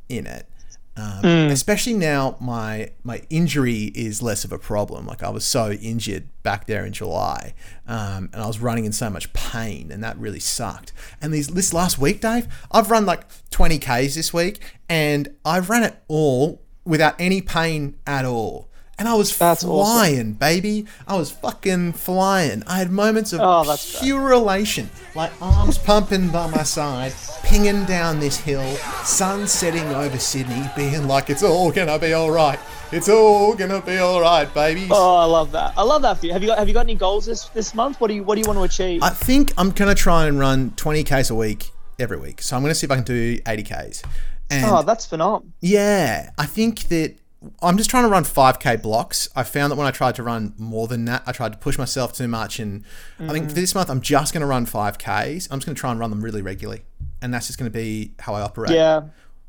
[0.07, 0.47] in it.
[0.95, 1.51] Um, Mm.
[1.51, 5.05] Especially now, my my injury is less of a problem.
[5.05, 7.53] Like I was so injured back there in July,
[7.85, 10.93] um, and I was running in so much pain, and that really sucked.
[11.21, 15.69] And these this last week, Dave, I've run like 20 k's this week, and I've
[15.69, 18.69] run it all without any pain at all.
[18.99, 20.87] And I was flying, baby.
[21.07, 22.63] I was fucking flying.
[22.65, 27.85] I had moments of Oh, that's pure elation, like arms pumping by my side, pinging
[27.85, 32.57] down this hill, sun setting over Sydney, being like, it's all gonna be all right.
[32.91, 34.87] It's all gonna be all right, baby.
[34.89, 35.73] Oh, I love that.
[35.77, 36.33] I love that for you.
[36.33, 38.01] Have you got Have you got any goals this this month?
[38.01, 39.03] What do you What do you want to achieve?
[39.03, 41.69] I think I'm gonna try and run 20 k's a week
[41.99, 42.41] every week.
[42.41, 44.01] So I'm gonna see if I can do 80 k's.
[44.49, 45.45] And oh, that's phenomenal.
[45.59, 47.15] yeah, I think that
[47.61, 49.29] I'm just trying to run 5k blocks.
[49.35, 51.77] I found that when I tried to run more than that, I tried to push
[51.77, 52.59] myself too much.
[52.59, 52.83] And
[53.19, 55.47] I think for this month, I'm just going to run 5ks.
[55.51, 56.81] I'm just going to try and run them really regularly.
[57.21, 58.71] And that's just going to be how I operate.
[58.71, 59.01] Yeah.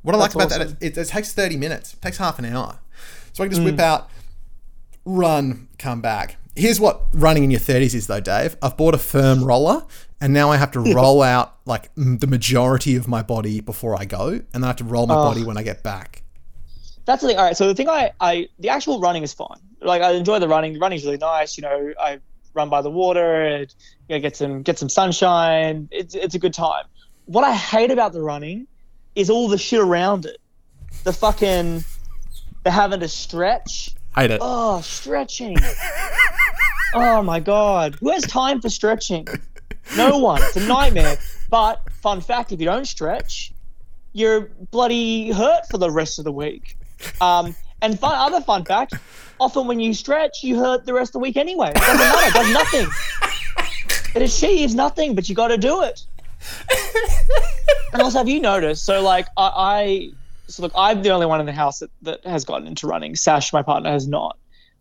[0.02, 0.76] What I like about awesome.
[0.80, 2.78] that, it, it takes 30 minutes, it takes half an hour.
[3.32, 3.70] So I can just Mm.
[3.72, 4.10] whip out,
[5.04, 6.36] run, come back.
[6.56, 8.56] Here's what running in your 30s is, though, Dave.
[8.60, 9.84] I've bought a foam roller,
[10.20, 13.96] and now I have to roll out like m- the majority of my body before
[13.98, 15.24] I go, and then I have to roll my Oh.
[15.24, 16.22] body when I get back.
[17.08, 17.38] That's the thing.
[17.38, 17.56] All right.
[17.56, 19.56] So the thing I, I the actual running is fine.
[19.80, 20.74] Like I enjoy the running.
[20.74, 21.56] The running's really nice.
[21.56, 22.20] You know, I
[22.52, 23.74] run by the water and
[24.10, 25.88] you know, get some get some sunshine.
[25.90, 26.84] It's it's a good time.
[27.24, 28.66] What I hate about the running
[29.14, 30.36] is all the shit around it.
[31.04, 31.82] The fucking
[32.64, 33.94] the having to stretch.
[34.14, 34.40] Hate it.
[34.42, 35.56] Oh, stretching.
[36.94, 37.94] oh my god.
[38.00, 39.26] Who has time for stretching?
[39.96, 40.42] No one.
[40.42, 41.16] It's a nightmare.
[41.48, 43.54] But fun fact, if you don't stretch,
[44.12, 46.77] you're bloody hurt for the rest of the week.
[47.20, 48.94] Um, and fun other fun fact,
[49.38, 51.70] often when you stretch, you hurt the rest of the week anyway.
[51.70, 52.86] It doesn't matter, it does nothing.
[54.14, 56.04] It achieves nothing, but you gotta do it.
[57.92, 60.10] and also have you noticed, so like I, I
[60.48, 63.14] so look, I'm the only one in the house that, that has gotten into running.
[63.16, 64.38] Sash, my partner, has not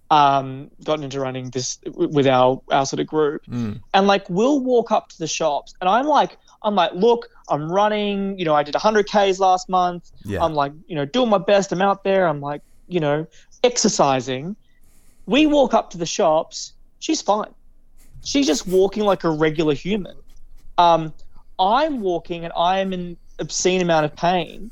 [0.09, 3.45] um, gotten into running this with our our sort of group.
[3.45, 3.81] Mm.
[3.93, 6.37] And like we'll walk up to the shops, and I'm like,
[6.67, 8.37] I'm like, look, I'm running.
[8.37, 10.11] You know, I did 100 k's last month.
[10.23, 10.43] Yeah.
[10.43, 11.71] I'm like, you know, doing my best.
[11.71, 12.27] I'm out there.
[12.27, 13.25] I'm like, you know,
[13.63, 14.55] exercising.
[15.25, 16.73] We walk up to the shops.
[16.99, 17.53] She's fine.
[18.23, 20.15] She's just walking like a regular human.
[20.77, 21.13] Um,
[21.59, 24.71] I'm walking and I am in obscene amount of pain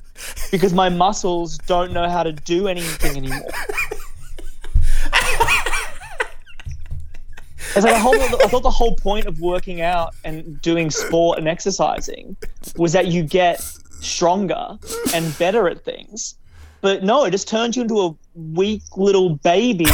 [0.52, 3.50] because my muscles don't know how to do anything anymore.
[7.76, 11.40] It's like a whole, I thought the whole point of working out and doing sport
[11.40, 12.38] and exercising
[12.78, 13.62] was that you get
[14.00, 14.78] stronger
[15.14, 16.36] and better at things.
[16.80, 19.88] But no, it just turns you into a weak little baby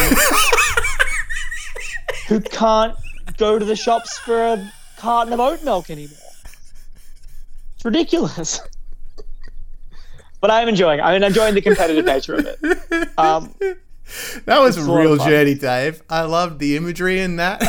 [2.27, 2.95] who can't
[3.37, 6.17] go to the shops for a carton of oat milk anymore.
[7.75, 8.61] It's ridiculous.
[10.39, 11.03] But I'm enjoying it.
[11.03, 13.09] I'm enjoying the competitive nature of it.
[13.17, 13.55] Um,
[14.45, 16.01] That was It's a a lot of real journey, Dave.
[16.09, 17.61] I loved the imagery in that.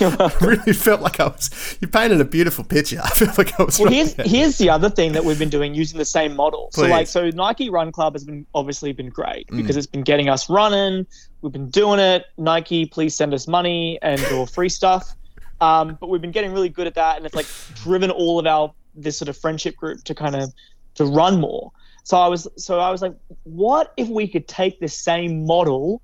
[0.00, 1.50] I really felt like I was.
[1.80, 3.00] You painted a beautiful picture.
[3.02, 3.78] I felt like I was.
[3.80, 4.26] Well, here's there.
[4.26, 6.68] here's the other thing that we've been doing using the same model.
[6.72, 9.56] So like so Nike Run Club has been obviously been great Mm.
[9.56, 11.06] because it's been getting us running.
[11.42, 12.26] We've been doing it.
[12.38, 15.14] Nike, please send us money and or free stuff.
[15.60, 18.46] Um, but we've been getting really good at that, and it's like driven all of
[18.46, 20.52] our this sort of friendship group to kind of
[20.94, 21.72] to run more.
[22.04, 26.02] So I was so I was like, what if we could take this same model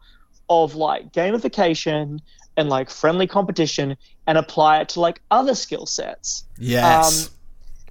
[0.48, 2.20] of like gamification
[2.56, 3.96] and like friendly competition
[4.26, 6.44] and apply it to like other skill sets?
[6.58, 7.26] Yes.
[7.26, 7.32] Um,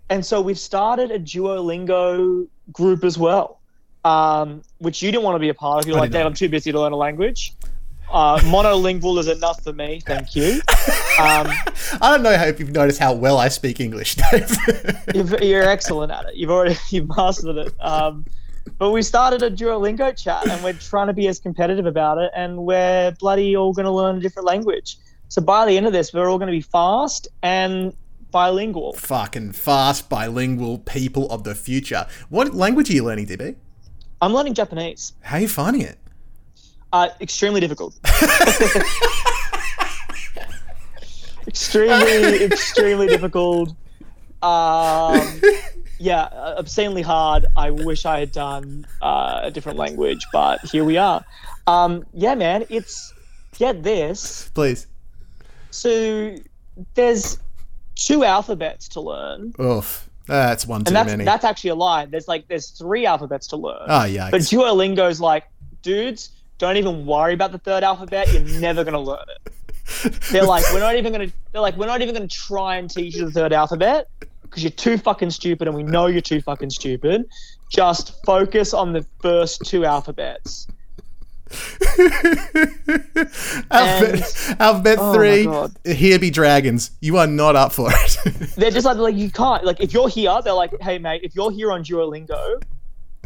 [0.10, 3.60] and so we've started a Duolingo group as well,
[4.04, 5.88] um, which you didn't want to be a part of.
[5.88, 6.26] You're I like, Dave.
[6.26, 7.54] I'm too busy to learn a language.
[8.12, 10.62] Uh, monolingual is enough for me, thank you.
[11.20, 11.48] Um,
[12.02, 14.50] I don't know how if you've noticed how well I speak English, Dave.
[15.14, 16.36] you've, you're excellent at it.
[16.36, 17.74] You've already you've mastered it.
[17.80, 18.26] Um,
[18.78, 22.32] but we started a Duolingo chat, and we're trying to be as competitive about it,
[22.36, 24.98] and we're bloody all going to learn a different language.
[25.28, 27.94] So by the end of this, we're all going to be fast and
[28.32, 28.94] bilingual.
[28.94, 32.08] Fucking fast bilingual people of the future.
[32.30, 33.56] What language are you learning, DB?
[34.22, 35.14] I'm learning Japanese.
[35.22, 35.98] How are you finding it?
[36.92, 38.00] Uh, extremely difficult.
[41.48, 43.70] extremely, extremely difficult.
[44.42, 45.42] Um,
[46.00, 47.46] yeah, uh, obscenely hard.
[47.58, 51.24] I wish I had done uh, a different language, but here we are.
[51.68, 53.14] Um, yeah, man, it's
[53.58, 54.50] get this.
[54.54, 54.88] Please.
[55.72, 56.36] So
[56.96, 57.38] there's
[57.96, 59.54] two alphabets to learn.
[59.60, 60.10] Oof.
[60.26, 61.26] That's one too and that's many.
[61.26, 62.06] that's actually a lie.
[62.06, 63.86] There's like there's three alphabets to learn.
[63.88, 64.30] Oh, yeah.
[64.30, 65.46] But Duolingo's like,
[65.82, 66.30] dudes,
[66.60, 68.32] don't even worry about the third alphabet.
[68.32, 70.20] You're never gonna learn it.
[70.30, 71.30] They're like, we're not even gonna.
[71.52, 74.08] They're like, we're not even gonna try and teach you the third alphabet
[74.44, 77.26] because you're too fucking stupid, and we know you're too fucking stupid.
[77.70, 80.68] just focus on the first two alphabets.
[83.72, 85.48] alphabet, alphabet Oh three.
[85.92, 86.92] Here be dragons.
[87.00, 88.18] You are not up for it.
[88.56, 91.36] They're just like like you can't like if you're here, they're like, hey mate, if
[91.36, 92.62] you're here on Duolingo,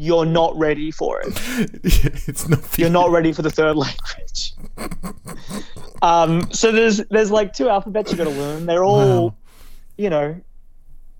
[0.03, 1.27] you're not ready for it.
[2.27, 2.77] it's not.
[2.77, 4.53] You're not ready for the third language.
[6.01, 8.65] um, so there's there's like two alphabets you got to learn.
[8.65, 9.35] They're all, Wow.
[9.97, 10.39] you know,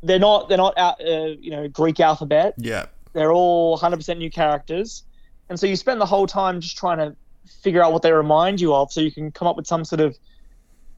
[0.02, 2.56] they're not they're not out, uh, you know Greek alphabet.
[2.58, 2.88] Yeah.
[3.14, 5.04] They're all 100% new characters,
[5.48, 7.16] and so you spend the whole time just trying to
[7.62, 10.02] figure out what they remind you of, so you can come up with some sort
[10.02, 10.18] of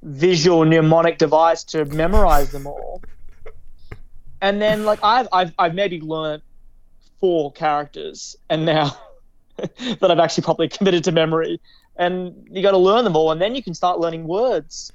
[0.02, 3.02] visual mnemonic device to memorize them all.
[4.42, 6.42] And then like I've I've I've maybe learned
[7.20, 8.96] four characters, and now
[9.58, 11.60] that I've actually properly committed to memory,
[11.98, 14.92] and you got to learn them all, and then you can start learning words.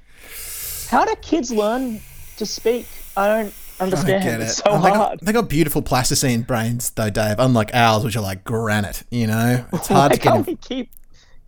[0.89, 2.01] How do kids learn
[2.37, 2.87] to speak?
[3.17, 4.23] I don't I understand.
[4.23, 4.43] get it.
[4.43, 5.19] It's so Oh, they, hard.
[5.19, 7.37] got, they got beautiful plasticine brains, though, Dave.
[7.39, 9.03] Unlike ours, which are like granite.
[9.09, 10.35] You know, it's hard to get.
[10.35, 10.89] in- we keep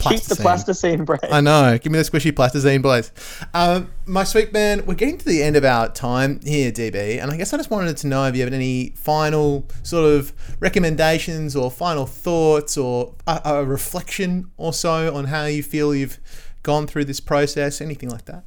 [0.10, 1.06] keep the Plasticine.
[1.06, 1.32] plasticine?
[1.32, 1.78] I know.
[1.78, 3.12] Give me the squishy plasticine, boys.
[3.54, 7.32] Um, my sweet man, we're getting to the end of our time here, DB, and
[7.32, 11.56] I guess I just wanted to know if you have any final sort of recommendations
[11.56, 16.20] or final thoughts or a, a reflection or so on how you feel you've
[16.64, 18.44] gone through this process, anything like that.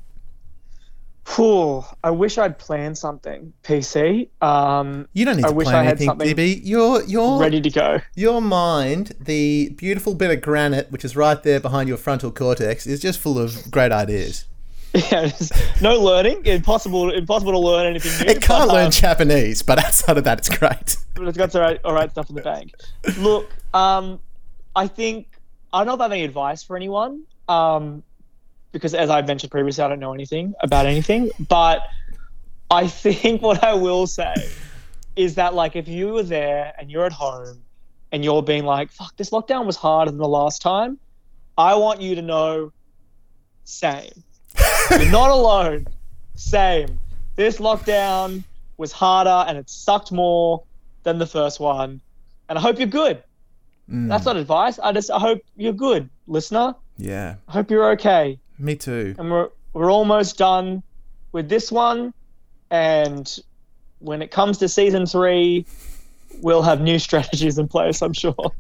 [1.35, 4.29] Whew, I wish I'd planned something, PC.
[4.41, 6.61] Um, You don't need I to wish plan I had anything, DB.
[6.63, 8.01] You're you're ready to go.
[8.15, 12.87] Your mind, the beautiful bit of granite, which is right there behind your frontal cortex,
[12.87, 14.45] is just full of great ideas.
[15.13, 15.31] Yeah,
[15.83, 16.47] no learning.
[16.47, 17.11] Impossible.
[17.13, 18.33] Impossible to learn anything new.
[18.33, 20.97] It can't but, learn um, Japanese, but outside of that, it's great.
[21.15, 22.73] but it's got the right, all right stuff in the bank.
[23.19, 24.21] Look, um,
[24.75, 25.29] I think
[25.71, 28.05] I don't know if I have any advice for anyone, um,
[28.77, 31.31] because as I mentioned previously, I don't know anything about anything.
[31.49, 31.81] But
[32.71, 34.35] I think what I will say
[35.17, 37.63] is that, like, if you were there and you're at home
[38.13, 40.99] and you're being like, "Fuck, this lockdown was harder than the last time,"
[41.57, 42.73] I want you to know,
[43.65, 44.13] same.
[44.91, 45.87] you're not alone.
[46.35, 46.99] Same.
[47.35, 48.45] This lockdown
[48.77, 50.65] was harder and it sucked more
[51.03, 52.01] than the first one.
[52.49, 53.23] And I hope you're good.
[53.91, 54.09] Mm.
[54.09, 54.79] That's not advice.
[54.79, 56.75] I just I hope you're good, listener.
[56.99, 58.39] Yeah, I hope you're okay.
[58.59, 59.15] Me too.
[59.19, 60.83] And we're we're almost done
[61.33, 62.13] with this one.
[62.71, 63.39] And
[64.01, 65.67] when it comes to season three,
[66.41, 68.35] we'll have new strategies in place, I'm sure.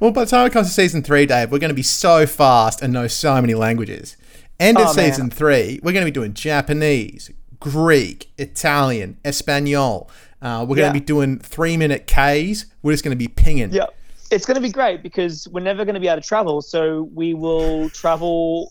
[0.00, 2.26] Well, by the time it comes to season three, Dave, we're going to be so
[2.26, 4.14] fast and know so many languages.
[4.60, 5.10] End of Oh, man.
[5.10, 10.10] season three, we're going to be doing Japanese, Greek, Italian, Espanol.
[10.42, 10.88] Uh, we're going Yeah.
[10.88, 12.66] to be doing three minute Ks.
[12.82, 13.72] We're just going to be pinging.
[13.72, 13.86] Yeah.
[14.30, 16.60] It's going to be great because we're never going to be able to travel.
[16.60, 18.70] So we will travel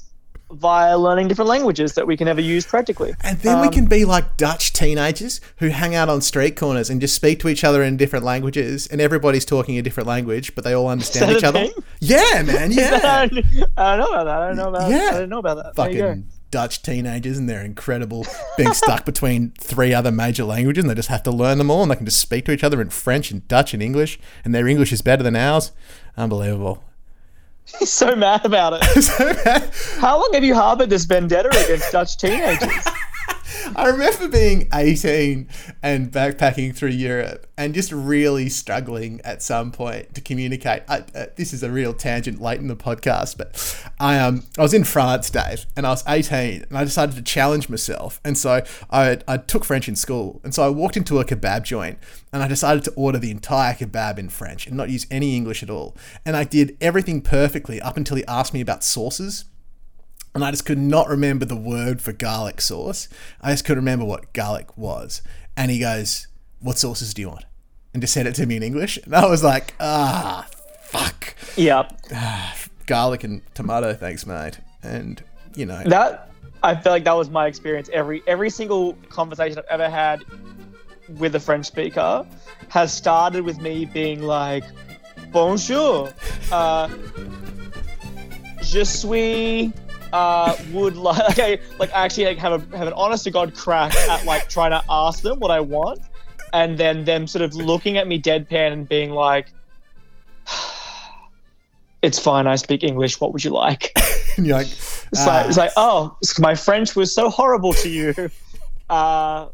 [0.51, 3.13] via learning different languages that we can never use practically.
[3.21, 6.89] And then we Um, can be like Dutch teenagers who hang out on street corners
[6.89, 10.53] and just speak to each other in different languages, and everybody's talking a different language,
[10.55, 11.59] but they all understand each other.
[11.59, 11.71] thing?
[11.99, 12.71] Yeah, man.
[12.75, 13.27] Yeah.
[13.77, 14.41] I don't know about that.
[14.41, 15.09] I don't know about Yeah.
[15.09, 15.75] I didn't know about that.
[15.75, 16.07] There you go.
[16.09, 18.25] Fucking Dutch teenagers, and they're incredible
[18.55, 21.81] being stuck between three other major languages, and they just have to learn them all,
[21.81, 24.53] and they can just speak to each other in French and Dutch and English, and
[24.55, 25.71] their English is better than ours.
[26.15, 26.81] Unbelievable.
[27.79, 29.73] He's so mad about it.
[29.99, 32.69] How long have you harbored this vendetta against Dutch teenagers?
[33.75, 35.47] I remember being 18
[35.83, 40.83] and backpacking through Europe and just really struggling at some point to communicate.
[40.87, 44.61] I, uh, this is a real tangent late in the podcast, but I um I
[44.61, 48.19] was in France, Dave, and I was 18 and I decided to challenge myself.
[48.23, 50.41] And so I, I took French in school.
[50.43, 51.99] And so I walked into a kebab joint
[52.33, 55.61] and I decided to order the entire kebab in French and not use any English
[55.63, 55.95] at all.
[56.25, 59.45] And I did everything perfectly up until he asked me about sauces
[60.35, 63.07] and I just could not remember the word for garlic sauce.
[63.41, 65.21] I just couldn't remember what garlic was.
[65.55, 66.27] And he goes,
[66.59, 67.45] What sauces do you want?
[67.93, 68.99] And just said it to me in English.
[69.05, 70.45] And I was like, Ah,
[70.83, 71.35] fuck.
[71.55, 72.01] Yep.
[72.85, 74.59] garlic and tomato, thanks, mate.
[74.83, 75.23] And,
[75.55, 75.81] you know.
[75.85, 76.29] That
[76.61, 77.89] I feel like that was my experience.
[77.93, 80.23] Every every single conversation I've ever had
[81.17, 82.25] with a French speaker
[82.69, 84.63] has started with me being like,
[85.31, 86.11] "Bonjour,
[86.51, 86.89] uh,
[88.63, 89.71] je suis."
[90.15, 93.53] Uh, would like okay, like I actually like have a have an honest to god
[93.53, 95.99] crack at like trying to ask them what I want,
[96.53, 99.51] and then them sort of looking at me deadpan and being like,
[102.01, 103.19] "It's fine, I speak English.
[103.19, 103.91] What would you like?"
[104.37, 108.13] and you're like, It's like, it's like, oh, my French was so horrible to you
[108.89, 109.47] uh,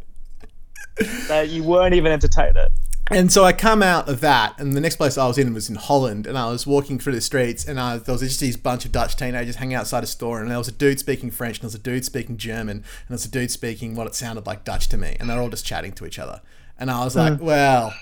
[1.27, 2.71] that you weren't even entertained it.
[3.11, 5.69] And so I come out of that, and the next place I was in was
[5.69, 8.55] in Holland, and I was walking through the streets, and I, there was just these
[8.55, 11.57] bunch of Dutch teenagers hanging outside a store, and there was a dude speaking French,
[11.57, 14.15] and there was a dude speaking German, and there was a dude speaking what it
[14.15, 16.41] sounded like Dutch to me, and they're all just chatting to each other.
[16.79, 17.41] And I was like, Mm.
[17.41, 17.93] well,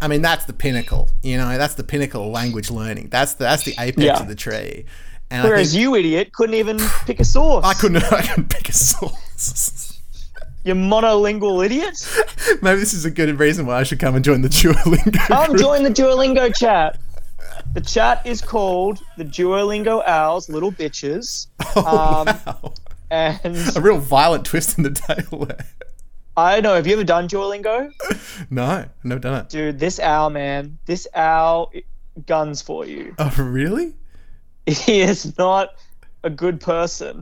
[0.00, 1.10] I mean, that's the pinnacle.
[1.22, 3.08] You know, that's the pinnacle of language learning.
[3.10, 4.20] That's the, that's the apex Yeah.
[4.20, 4.84] of the tree.
[5.30, 7.64] And Whereas think- you idiot couldn't even pick a sauce.
[7.64, 8.04] I couldn't.
[8.12, 9.91] I couldn't pick a sauce.
[10.64, 11.98] You monolingual idiot.
[12.62, 15.12] Maybe this is a good reason why I should come and join the Duolingo.
[15.26, 15.60] Come group.
[15.60, 17.00] join the Duolingo chat.
[17.74, 21.46] The chat is called the Duolingo Owls, little bitches.
[21.76, 22.74] Oh, Um, wow.
[23.10, 25.66] And A real violent twist in the tail there.
[26.36, 26.74] I don't know.
[26.76, 27.90] Have you ever done Duolingo?
[28.50, 29.48] No, I've never done it.
[29.50, 31.72] Dude, this owl, man, this owl
[32.26, 33.14] guns for you.
[33.18, 33.94] Oh, really?
[34.66, 35.70] He is not
[36.22, 37.20] a good person.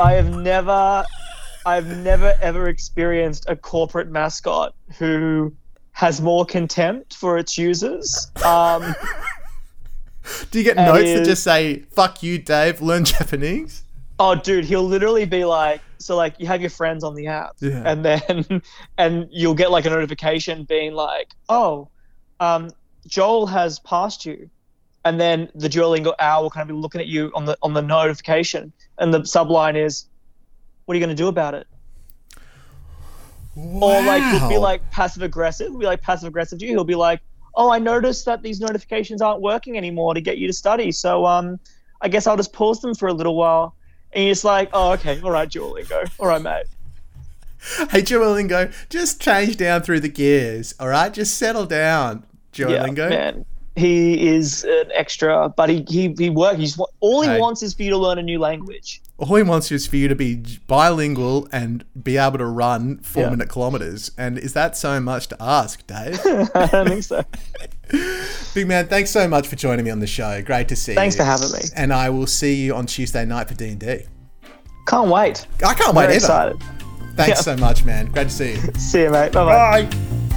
[0.00, 1.04] I have never,
[1.66, 5.52] I've never ever experienced a corporate mascot who
[5.92, 8.30] has more contempt for its users.
[8.44, 8.94] Um,
[10.50, 12.80] Do you get notes that just say "fuck you, Dave"?
[12.80, 13.82] Learn Japanese.
[14.20, 17.56] Oh, dude, he'll literally be like, so like you have your friends on the app,
[17.60, 17.82] Yeah.
[17.84, 18.62] and then
[18.98, 21.88] and you'll get like a notification being like, oh,
[22.40, 22.70] um,
[23.06, 24.48] Joel has passed you,
[25.04, 27.72] and then the Duolingo owl will kind of be looking at you on the on
[27.74, 30.06] the notification, and the subline is,
[30.84, 31.66] what are you going to do about it?
[33.56, 36.72] Or like he'll be like passive aggressive, he'll be like passive aggressive to you.
[36.72, 37.20] He'll be like,
[37.56, 41.26] oh, I noticed that these notifications aren't working anymore to get you to study, so
[41.26, 41.58] um,
[42.00, 43.74] I guess I'll just pause them for a little while.
[44.12, 46.66] And you're just like, oh, okay, all right, Duolingo, all right, mate.
[47.90, 50.74] Hey, Duolingo, just change down through the gears.
[50.78, 53.10] All right, just settle down, Duolingo.
[53.10, 53.44] Yeah, man.
[53.78, 56.58] He is an extra, but he he he works.
[56.58, 57.38] He's all he Hey.
[57.40, 59.00] wants is for you to learn a new language.
[59.18, 63.24] All he wants is for you to be bilingual and be able to run four
[63.24, 63.30] Yeah.
[63.30, 64.10] minute kilometers.
[64.16, 66.20] And is that so much to ask, Dave?
[66.54, 67.24] I don't think so.
[68.54, 70.40] Big man, thanks so much for joining me on the show.
[70.42, 70.96] Great to see you.
[70.96, 71.20] Thanks you.
[71.22, 71.60] for having me.
[71.74, 74.00] And I will see you on Tuesday night for D and D.
[74.86, 75.46] Can't wait.
[75.64, 76.24] I can't wait very either.
[76.24, 76.62] excited.
[77.16, 77.42] Thanks Yeah.
[77.42, 78.06] so much, man.
[78.06, 78.58] Great to see you.
[78.78, 79.32] See you, mate.
[79.32, 79.82] Bye bye.
[79.82, 80.27] Bye.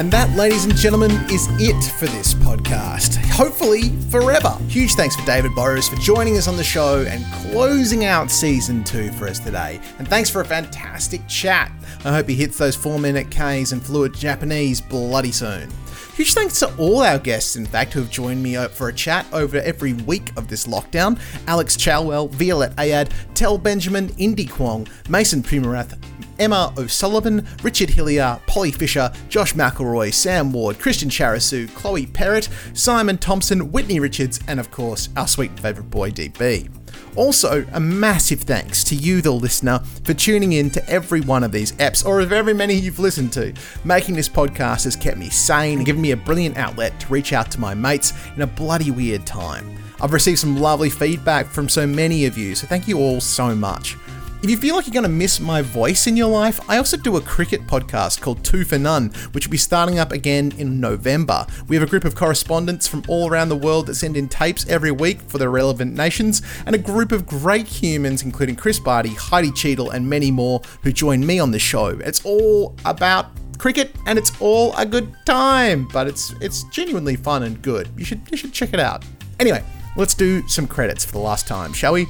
[0.00, 3.16] And that, ladies and gentlemen, is it for this podcast.
[3.32, 4.56] Hopefully, forever.
[4.66, 8.82] Huge thanks for David Burrowes for joining us on the show and closing out season
[8.82, 9.78] two for us today.
[9.98, 11.70] And thanks for a fantastic chat.
[12.02, 15.68] I hope he hits those four minute Ks and fluent Japanese bloody soon.
[16.14, 19.26] Huge thanks to all our guests, in fact, who have joined me for a chat
[19.34, 25.42] over every week of this lockdown Alex Chalwell, Violet Ayad, Tel Benjamin, Indy Kwong, Mason
[25.42, 25.98] Primarath,
[26.40, 33.18] Emma O'Sullivan, Richard Hillier, Polly Fisher, Josh McElroy, Sam Ward, Christian Charasu, Chloe Perrott, Simon
[33.18, 36.70] Thompson, Whitney Richards, and of course, our sweet and favourite boy, DB.
[37.16, 41.52] Also, a massive thanks to you, the listener, for tuning in to every one of
[41.52, 43.52] these apps, or of every many you've listened to.
[43.84, 47.32] Making this podcast has kept me sane and given me a brilliant outlet to reach
[47.32, 49.76] out to my mates in a bloody weird time.
[50.00, 53.54] I've received some lovely feedback from so many of you, so thank you all so
[53.54, 53.96] much.
[54.42, 56.96] If you feel like you're going to miss my voice in your life, I also
[56.96, 60.80] do a cricket podcast called Two for None, which will be starting up again in
[60.80, 61.46] November.
[61.68, 64.66] We have a group of correspondents from all around the world that send in tapes
[64.66, 69.10] every week for the relevant nations, and a group of great humans, including Chris Barty,
[69.10, 71.88] Heidi Cheadle, and many more, who join me on the show.
[71.88, 73.26] It's all about
[73.58, 77.90] cricket and it's all a good time, but it's it's genuinely fun and good.
[77.94, 79.04] You should you should check it out.
[79.38, 79.62] Anyway,
[79.96, 82.06] let's do some credits for the last time, shall we?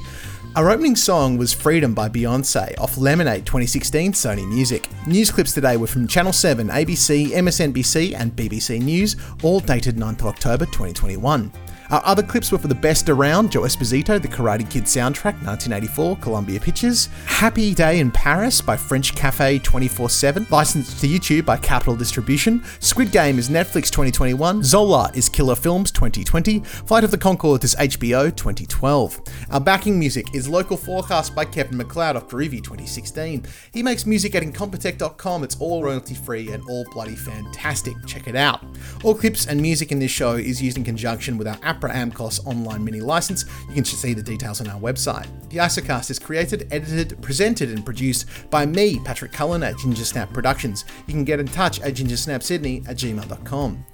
[0.53, 4.89] Our opening song was Freedom by Beyonce off Lemonade 2016 Sony Music.
[5.07, 10.23] News clips today were from Channel 7, ABC, MSNBC, and BBC News, all dated 9th
[10.23, 11.53] October 2021.
[11.91, 16.15] Our other clips were for The Best Around, Joe Esposito, The Karate Kid soundtrack, 1984,
[16.19, 21.57] Columbia Pictures, Happy Day in Paris by French Cafe 24 7, licensed to YouTube by
[21.57, 27.17] Catapult Distribution, Squid Game is Netflix 2021, Zola is Killer Films 2020, Flight of the
[27.17, 29.19] Concord is HBO 2012.
[29.49, 33.45] Our backing music is Local Forecast by Kevin McLeod of Groovy 2016.
[33.73, 37.95] He makes music at Incompetech.com, it's all royalty free and all bloody fantastic.
[38.07, 38.63] Check it out.
[39.03, 42.45] All clips and music in this show is used in conjunction with our APRA AMCOS
[42.45, 43.45] online mini license.
[43.67, 45.27] You can see the details on our website.
[45.49, 50.31] The Isocast is created, edited, presented, and produced by me, Patrick Cullen at Ginger Snap
[50.31, 50.85] Productions.
[51.07, 53.85] You can get in touch at gingersnapsydney at gmail.com.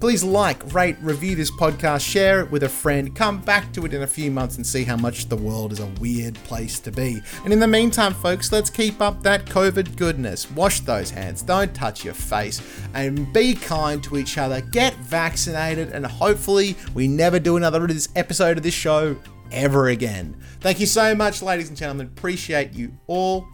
[0.00, 3.94] Please like, rate, review this podcast, share it with a friend, come back to it
[3.94, 6.92] in a few months and see how much the world is a weird place to
[6.92, 7.22] be.
[7.44, 10.50] And in the meantime, folks, let's keep up that COVID goodness.
[10.50, 12.60] Wash those hands, don't touch your face,
[12.92, 14.60] and be kind to each other.
[14.60, 19.16] Get vaccinated, and hopefully, we never do another episode of this show
[19.52, 20.36] ever again.
[20.60, 22.06] Thank you so much, ladies and gentlemen.
[22.08, 23.46] Appreciate you all.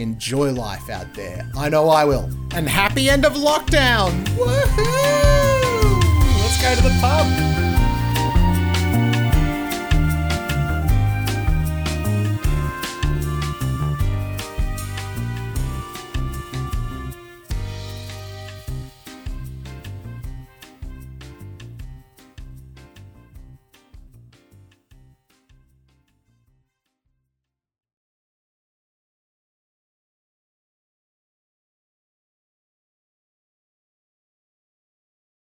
[0.00, 1.46] Enjoy life out there.
[1.54, 2.30] I know I will.
[2.54, 4.24] And happy end of lockdown.
[4.28, 6.00] Woohoo!
[6.40, 7.69] Let's go to the pub.